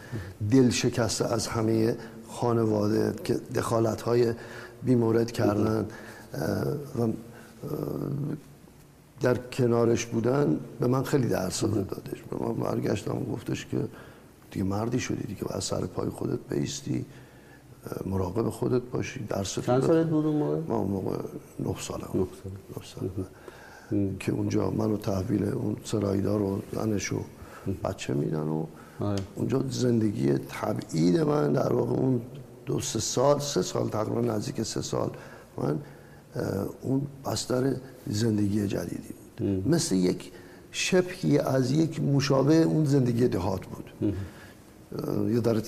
دل 0.51 0.69
شکسته 0.69 1.33
از 1.33 1.47
همه 1.47 1.95
خانواده 2.27 3.13
که 3.23 3.33
دخالت 3.33 4.01
های 4.01 4.33
بیمورد 4.83 5.31
کردن. 5.31 5.85
و 6.99 7.07
در 9.21 9.37
کنارش 9.37 10.05
بودن 10.05 10.59
به 10.79 10.87
من 10.87 11.03
خیلی 11.03 11.27
درس 11.27 11.63
دادش. 11.63 12.23
به 12.31 12.45
من 12.45 12.53
برگشتم 12.53 13.17
و 13.17 13.33
گفتش 13.33 13.65
که 13.65 13.77
دیگه 14.51 14.65
مردی 14.65 14.99
شدی 14.99 15.23
دیگه 15.27 15.43
باید 15.43 15.61
سر 15.61 15.85
پای 15.85 16.09
خودت 16.09 16.39
بیستی. 16.49 17.05
مراقب 18.05 18.49
خودت 18.49 18.81
باشی. 18.81 19.19
درس 19.29 19.59
چند 19.59 19.81
سالت 19.81 20.07
بود 20.07 20.25
اون 20.25 20.35
موقع؟ 20.35 20.57
ما 20.67 20.77
اون 20.77 20.91
موقع 20.91 21.17
نه 21.59 21.75
سالم. 21.79 22.09
نه 22.13 22.83
سال. 22.83 23.09
که 24.19 24.31
اونجا 24.31 24.69
منو 24.69 24.97
تحویل 24.97 25.43
اون 25.43 25.75
سرایدار 25.83 26.41
و 26.41 26.61
زنش 26.73 27.13
و 27.13 27.19
بچه 27.83 28.13
میدن 28.13 28.47
و 28.47 28.65
آره. 28.99 29.23
اونجا 29.35 29.63
زندگی 29.69 30.33
تبعید 30.33 31.19
من 31.19 31.53
در 31.53 31.73
واقع 31.73 31.93
اون 31.93 32.21
دو 32.65 32.79
سه 32.79 32.99
سال 32.99 33.39
سه 33.39 33.61
سال 33.61 33.89
تقریبا 33.89 34.21
نزدیک 34.21 34.63
سه 34.63 34.81
سال 34.81 35.11
من 35.57 35.79
اون 36.81 37.01
بستر 37.25 37.73
زندگی 38.07 38.67
جدیدی 38.67 39.13
بود. 39.39 39.67
مثل 39.67 39.95
یک 39.95 40.31
شبهی 40.71 41.37
از 41.39 41.71
یک 41.71 42.01
مشابه 42.01 42.55
اون 42.55 42.85
زندگی 42.85 43.27
دهات 43.27 43.61
بود. 43.65 44.13
یه 45.33 45.39
در 45.39 45.61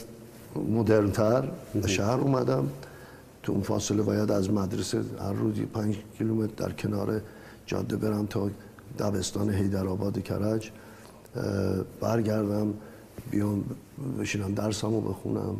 مدرنتر 0.55 1.47
به 1.81 1.87
شهر 1.87 2.19
اومدم. 2.19 2.69
تو 3.43 3.51
اون 3.51 3.61
فاصله 3.61 4.01
باید 4.03 4.31
از 4.31 4.49
مدرسه 4.51 5.01
هر 5.19 5.33
روزی 5.33 5.65
پنج 5.65 5.97
کیلومتر 6.17 6.53
در 6.67 6.71
کنار 6.71 7.21
جاده 7.65 7.95
برم 7.97 8.25
تا 8.25 8.49
دبستان 8.99 9.49
حیدرآباد 9.49 10.23
کرج. 10.23 10.71
برگردم 12.01 12.73
بیام 13.31 13.63
بشینم 14.19 14.53
درسمو 14.53 15.01
بخونم 15.01 15.55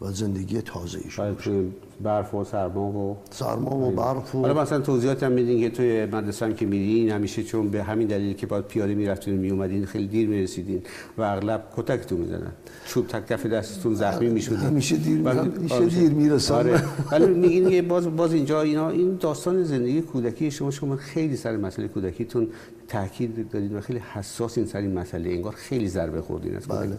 و 0.00 0.12
زندگی 0.12 0.62
تازه 0.62 0.98
ایشون 1.04 1.72
برف 2.02 2.34
و 2.34 2.44
سرما 2.44 2.88
و 2.88 3.16
سرما 3.30 3.76
و 3.76 3.90
برف 3.90 4.34
و 4.34 4.40
حالا 4.40 4.62
مثلا 4.62 4.80
توضیحات 4.80 5.22
هم 5.22 5.32
میدین 5.32 5.60
که 5.60 5.70
توی 5.70 6.06
مدرسه 6.06 6.46
هم 6.46 6.54
که 6.54 6.66
میرین 6.66 7.10
همیشه 7.10 7.42
چون 7.42 7.68
به 7.68 7.82
همین 7.82 8.08
دلیل 8.08 8.32
که 8.32 8.46
باید 8.46 8.64
پیاده 8.64 8.94
می‌رفتین 8.94 9.34
و 9.34 9.40
میومدین 9.40 9.86
خیلی 9.86 10.06
دیر 10.06 10.28
می‌رسیدین 10.28 10.82
و 11.18 11.22
اغلب 11.22 11.64
کتکتون 11.76 12.18
می‌زنن 12.18 12.52
چوب 12.86 13.06
تک 13.06 13.26
کف 13.26 13.46
دستتون 13.46 13.94
زخمی 13.94 14.28
می‌شدین 14.28 14.58
همیشه 14.58 14.96
دیر 14.96 15.28
همیشه 15.28 15.86
دیر 15.86 16.10
می‌رسن. 16.10 16.54
آره. 16.54 16.82
ولی 17.12 17.26
میگین 17.26 17.70
که 17.70 17.82
باز 17.82 18.16
باز 18.16 18.32
اینجا 18.32 18.62
اینا 18.62 18.90
این 18.90 19.16
داستان 19.20 19.64
زندگی 19.64 20.00
کودکی 20.00 20.50
شما 20.50 20.70
شما 20.70 20.96
خیلی 20.96 21.36
سر 21.36 21.56
مسئله 21.56 21.88
کودکیتون 21.88 22.48
تاکید 22.88 23.50
دادید 23.50 23.72
و 23.72 23.80
خیلی 23.80 23.98
حساس 23.98 24.58
این 24.58 24.66
سر 24.66 24.78
این 24.78 24.98
مسئله. 24.98 25.30
انگار 25.30 25.52
خیلی 25.52 25.88
ضربه 25.88 26.20
خوردین 26.20 26.56
از 26.56 26.68
بله. 26.68 26.98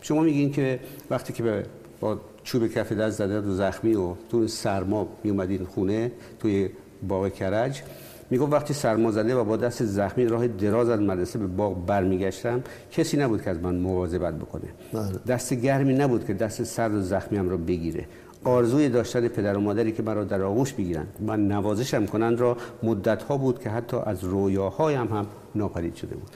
شما 0.00 0.22
میگین 0.22 0.52
که 0.52 0.80
وقتی 1.10 1.32
که 1.32 1.64
با 2.00 2.20
چوب 2.46 2.66
کف 2.66 2.92
دست 2.92 3.18
زده 3.18 3.40
و 3.40 3.54
زخمی 3.54 3.94
و 3.94 4.14
تو 4.30 4.46
سرما 4.46 5.08
می 5.24 5.30
اومدین 5.30 5.64
خونه 5.64 6.12
توی 6.38 6.68
باغ 7.08 7.32
کرج. 7.32 7.82
می‌گفت 8.30 8.52
وقتی 8.52 8.74
سرما 8.74 9.10
زده 9.10 9.34
و 9.34 9.44
با 9.44 9.56
دست 9.56 9.84
زخمی 9.84 10.24
راه 10.26 10.48
دراز 10.48 10.88
از 10.88 11.00
مدرسه 11.00 11.38
به 11.38 11.46
باغ 11.46 11.86
برمیگشتم 11.86 12.62
کسی 12.92 13.16
نبود 13.16 13.42
که 13.42 13.50
از 13.50 13.58
من 13.58 13.74
مواظبت 13.74 14.34
بکنه. 14.34 14.68
بله. 14.92 15.18
دست 15.28 15.54
گرمی 15.54 15.94
نبود 15.94 16.26
که 16.26 16.34
دست 16.34 16.62
سرد 16.62 16.94
و 16.94 17.00
زخمی 17.00 17.38
هم 17.38 17.48
را 17.48 17.56
بگیره. 17.56 18.06
آرزوی 18.44 18.88
داشتن 18.88 19.28
پدر 19.28 19.56
و 19.56 19.60
مادری 19.60 19.92
که 19.92 20.02
مرا 20.02 20.24
در 20.24 20.42
آغوش 20.42 20.72
بگیرن 20.72 21.06
و 21.26 21.36
نوازشم 21.36 22.06
کنند 22.06 22.40
را 22.40 22.56
مدت 22.82 23.22
ها 23.22 23.36
بود 23.36 23.58
که 23.62 23.70
حتی 23.70 23.96
از 24.06 24.24
رویاهایم 24.24 25.06
هم 25.06 25.26
ناپدید 25.54 25.94
شده 25.94 26.16
بود. 26.16 26.30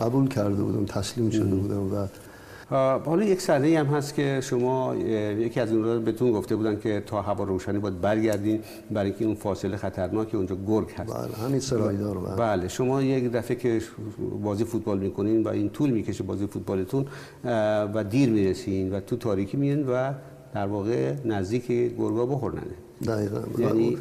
قبول 0.00 0.28
کرده 0.28 0.62
بودم 0.62 0.84
تسلیم 0.84 1.30
شده 1.30 1.54
بودم 1.54 1.94
و 1.94 2.06
حالا 2.70 3.24
یک 3.24 3.40
صحنه 3.40 3.78
هم 3.78 3.86
هست 3.86 4.14
که 4.14 4.40
شما 4.42 4.94
یکی 4.94 5.60
از 5.60 5.72
اون 5.72 6.04
بهتون 6.04 6.32
گفته 6.32 6.56
بودن 6.56 6.78
که 6.80 7.02
تا 7.06 7.22
هوا 7.22 7.44
روشنی 7.44 7.78
باید 7.78 8.00
برگردین 8.00 8.60
برای 8.90 9.10
اینکه 9.10 9.24
اون 9.24 9.34
فاصله 9.34 9.76
خطرناک 9.76 10.34
اونجا 10.34 10.56
گرگ 10.66 10.90
هست. 10.90 11.14
بله 11.14 11.46
همین 11.46 11.60
سرایدار 11.60 12.18
بله. 12.18 12.36
بله 12.36 12.68
شما 12.68 13.02
یک 13.02 13.32
دفعه 13.32 13.56
که 13.56 13.80
بازی 14.42 14.64
فوتبال 14.64 14.98
می‌کنین 14.98 15.42
و 15.42 15.48
این 15.48 15.70
طول 15.70 15.90
می‌کشه 15.90 16.24
بازی 16.24 16.46
فوتبالتون 16.46 17.06
و 17.94 18.04
دیر 18.10 18.30
می‌رسین 18.30 18.92
و 18.92 19.00
تو 19.00 19.16
تاریکی 19.16 19.56
میین 19.56 19.86
و 19.88 20.12
در 20.54 20.66
واقع 20.66 21.14
نزدیک 21.24 21.66
گرگا 21.68 22.26
بخورنه 22.26 22.62
دقیقا. 23.06 23.40
یعنی 23.58 23.98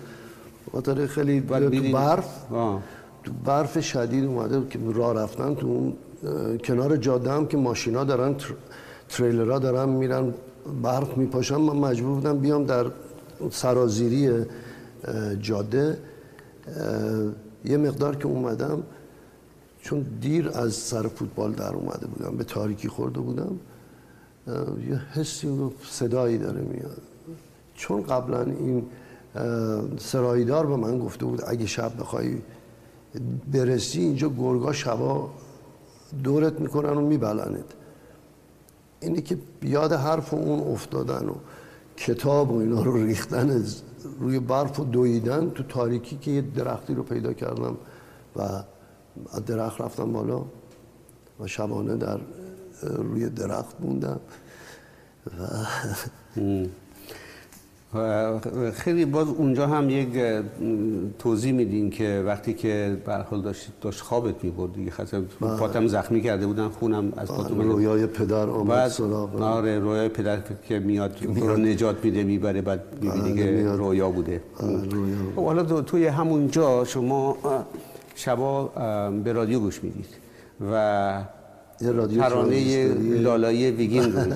خاطر 0.71 1.05
خیلی 1.05 1.39
برف 1.93 2.29
تو 3.23 3.31
برف 3.45 3.85
شدید 3.85 4.25
اومده 4.25 4.67
که 4.69 4.79
راه 4.93 5.13
رفتن 5.13 5.55
تو 5.55 5.67
اون 5.67 5.93
کنار 6.63 6.97
جاده 6.97 7.31
هم 7.31 7.47
که 7.47 7.57
ماشینا 7.57 8.03
دارن 8.03 8.35
تریلرها 9.09 9.59
دارن 9.59 9.89
میرن 9.89 10.33
برف 10.83 11.17
میپاشن. 11.17 11.55
من 11.55 11.75
مجبور 11.75 12.15
بودم 12.15 12.39
بیام 12.39 12.65
در 12.65 12.85
سرازیری 13.51 14.45
جاده. 15.41 15.97
یه 17.65 17.77
مقدار 17.77 18.15
که 18.15 18.25
اومدم 18.25 18.83
چون 19.81 20.05
دیر 20.21 20.49
از 20.49 20.73
سر 20.73 21.07
فوتبال 21.07 21.51
در 21.51 21.73
اومده 21.73 22.07
بودم 22.07 22.37
به 22.37 22.43
تاریکی 22.43 22.87
خورده 22.87 23.19
بودم 23.19 23.59
یه 24.89 25.01
حسی 25.13 25.47
و 25.47 25.69
صدایی 25.89 26.37
داره 26.37 26.61
میاد. 26.61 27.01
چون 27.75 28.03
قبلا 28.03 28.41
این 28.41 28.85
سرایدار 29.97 30.65
به 30.65 30.75
من 30.75 30.99
گفته 30.99 31.25
بود 31.25 31.41
اگه 31.47 31.65
شب 31.65 31.91
بخوای 31.99 32.37
برسی 33.51 33.99
اینجا 33.99 34.29
گرگا 34.29 34.73
شبا 34.73 35.29
دورت 36.23 36.59
می‌کنن 36.59 36.97
و 36.97 37.01
میبلند 37.01 37.73
اینه 38.99 39.21
که 39.21 39.37
یاد 39.63 39.93
حرف 39.93 40.33
اون 40.33 40.73
افتادن 40.73 41.29
و 41.29 41.33
کتاب 41.97 42.51
و 42.51 42.59
اینا 42.59 42.83
رو 42.83 43.03
ریختن 43.03 43.65
روی 44.19 44.39
برف 44.39 44.79
و 44.79 44.85
دویدن 44.85 45.49
تو 45.49 45.63
تاریکی 45.63 46.17
که 46.17 46.31
یه 46.31 46.41
درختی 46.41 46.93
رو 46.93 47.03
پیدا 47.03 47.33
کردم 47.33 47.77
و 48.35 48.63
درخت 49.45 49.81
رفتم 49.81 50.13
بالا 50.13 50.45
و 51.39 51.47
شبانه 51.47 51.95
در 51.95 52.19
روی 52.83 53.29
درخت 53.29 53.75
موندم. 53.79 54.19
و 55.27 55.41
خیلی 58.73 59.05
باز 59.05 59.27
اونجا 59.27 59.67
هم 59.67 59.89
یک 59.89 60.07
توضیح 61.19 61.51
میدین 61.51 61.89
که 61.89 62.23
وقتی 62.25 62.53
که 62.53 62.97
به 63.05 63.15
حال 63.15 63.41
داشت 63.41 63.67
داشت 63.81 64.01
خوابت 64.01 64.43
می‌برد 64.43 64.73
دیگه 64.73 64.91
خاصه 64.91 65.21
پاتم 65.39 65.87
زخمی 65.87 66.21
کرده 66.21 66.47
بودن 66.47 66.67
خونم 66.67 67.13
از 67.17 67.27
پاتم 67.27 67.61
رویای 67.61 68.05
پدر 68.05 68.49
آمد 68.49 68.87
سراغ. 68.87 69.41
آره 69.41 69.79
رویای 69.79 70.09
پدر 70.09 70.39
که 70.67 70.79
میاد 70.79 71.15
رو 71.35 71.57
نجات 71.57 72.05
میده 72.05 72.23
می‌بره 72.23 72.61
بعد 72.61 72.83
می‌بینی 73.01 73.35
که 73.35 73.67
رویا 73.67 74.09
بوده. 74.09 74.41
خب 75.35 75.45
حالا 75.45 75.81
توی 75.81 76.07
همونجا 76.07 76.83
شما 76.85 77.37
شبا 78.15 78.65
به 79.23 79.33
رادیو 79.33 79.59
گوش 79.59 79.83
می‌دید 79.83 80.07
و 80.71 81.23
ترانه 82.19 82.87
لالایی 83.21 83.71
ویگین 83.71 84.11
بود. 84.11 84.33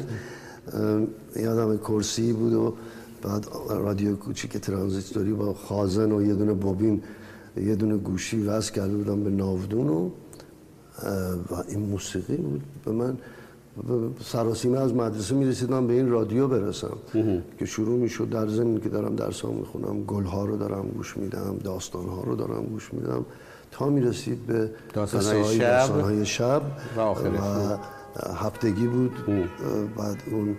یادم 1.35 1.77
کرسی 1.77 2.33
بود 2.33 2.53
و 2.53 2.73
بعد 3.21 3.47
رادیو 3.69 4.15
کوچیک 4.15 4.57
ترانزیستوری 4.57 5.33
با 5.33 5.53
خازن 5.53 6.11
و 6.11 6.21
یه 6.21 6.33
دونه 6.33 6.53
بوبین 6.53 7.03
یه 7.57 7.75
دونه 7.75 7.97
گوشی 7.97 8.43
وصل 8.43 8.73
کرده 8.73 8.95
بودم 8.95 9.23
به 9.23 9.29
ناودون 9.29 9.89
و 9.89 10.09
و 11.51 11.55
این 11.67 11.79
موسیقی 11.79 12.35
بود 12.35 12.61
به 12.85 12.91
من. 12.91 13.17
سراسیمه 14.23 14.79
از 14.79 14.93
مدرسه 14.93 15.35
می 15.35 15.45
رسیدم 15.45 15.87
به 15.87 15.93
این 15.93 16.09
رادیو 16.09 16.47
برسم. 16.47 16.97
که 17.59 17.65
شروع 17.65 17.99
می 17.99 18.09
شد 18.09 18.29
در 18.29 18.47
زمین 18.47 18.79
که 18.79 18.89
دارم 18.89 19.15
درس 19.15 19.45
می 19.45 19.65
خونم 19.65 20.03
گل 20.03 20.23
ها 20.23 20.45
رو 20.45 20.57
دارم 20.57 20.85
گوش 20.97 21.17
میدم 21.17 21.57
داستان 21.63 22.05
ها 22.05 22.23
رو 22.23 22.35
دارم 22.35 22.63
گوش 22.63 22.93
میدم. 22.93 23.25
تا 23.71 23.89
می 23.89 24.01
رسید 24.01 24.45
به 24.45 24.69
داستان 24.93 25.23
های 25.23 25.43
شب, 25.43 25.59
داستان 25.59 26.01
های 26.01 26.25
شب 26.25 26.61
و, 26.97 27.01
و 27.01 27.77
هفتگی 28.33 28.87
بود. 28.87 29.11
بعد 29.97 30.17
اون 30.31 30.55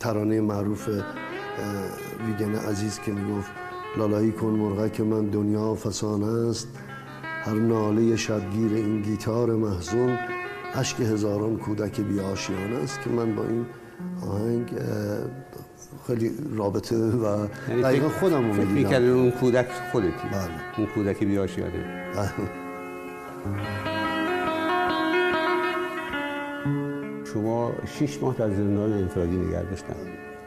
ترانه 0.00 0.40
معروف 0.40 0.88
ویگن 2.26 2.54
عزیز 2.54 2.98
که 2.98 3.12
می‌گفت 3.12 3.50
لالایی 3.96 4.32
کن 4.32 4.46
مرغک 4.46 4.92
که 4.92 5.02
من 5.02 5.26
دنیا 5.26 5.74
فسانه 5.74 6.48
است. 6.50 6.68
هر 7.22 7.54
ناله 7.54 8.16
شبگیر 8.16 8.72
این 8.72 9.02
گیتار 9.02 9.50
محزون 9.50 10.18
عشق 10.74 11.00
هزاران 11.00 11.56
کودک 11.56 12.00
بی 12.00 12.20
آشیانه 12.20 12.76
است 12.76 13.00
که 13.00 13.10
من 13.10 13.34
با 13.34 13.42
این 13.42 13.66
آهنگ 14.30 14.72
خیلی 16.06 16.30
رابطه 16.56 16.96
و 16.96 17.46
یعنی 17.68 17.82
دقیقا 17.82 18.08
خودم 18.08 18.46
رو 18.46 18.52
فکر 18.52 19.02
اون 19.02 19.30
کودک 19.30 19.66
خودتی. 19.92 20.28
بله. 20.32 20.50
اون 20.78 20.86
کودک 20.86 21.24
بی 21.24 21.38
آشیانه. 21.38 21.84
شما 27.34 27.72
شش 27.86 28.22
ماه 28.22 28.34
در 28.38 28.50
زندان 28.50 28.92
انفرادی 28.92 29.36
نگه 29.36 29.62
داشتن 29.62 29.94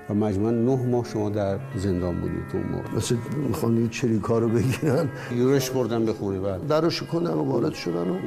و 0.09 0.13
مجموعا 0.13 0.51
نه 0.51 0.85
ماه 0.85 1.05
شما 1.05 1.29
در 1.29 1.59
زندان 1.75 2.21
بودید 2.21 2.43
اون 2.53 2.63
موقع. 2.63 2.97
مثل 2.97 3.15
می‌خوان 3.47 3.77
یه 3.77 3.87
چریکا 3.87 4.39
رو 4.39 4.49
بگیرن. 4.49 5.09
یورش 5.35 5.69
بردن 5.69 6.05
به 6.05 6.13
خونه 6.13 6.39
بعد 6.39 6.67
در 6.67 6.81
رو 6.81 6.89
شکندن 6.89 7.33
و 7.33 7.43
وارد 7.43 7.73
شدن 7.73 8.09
و 8.09 8.17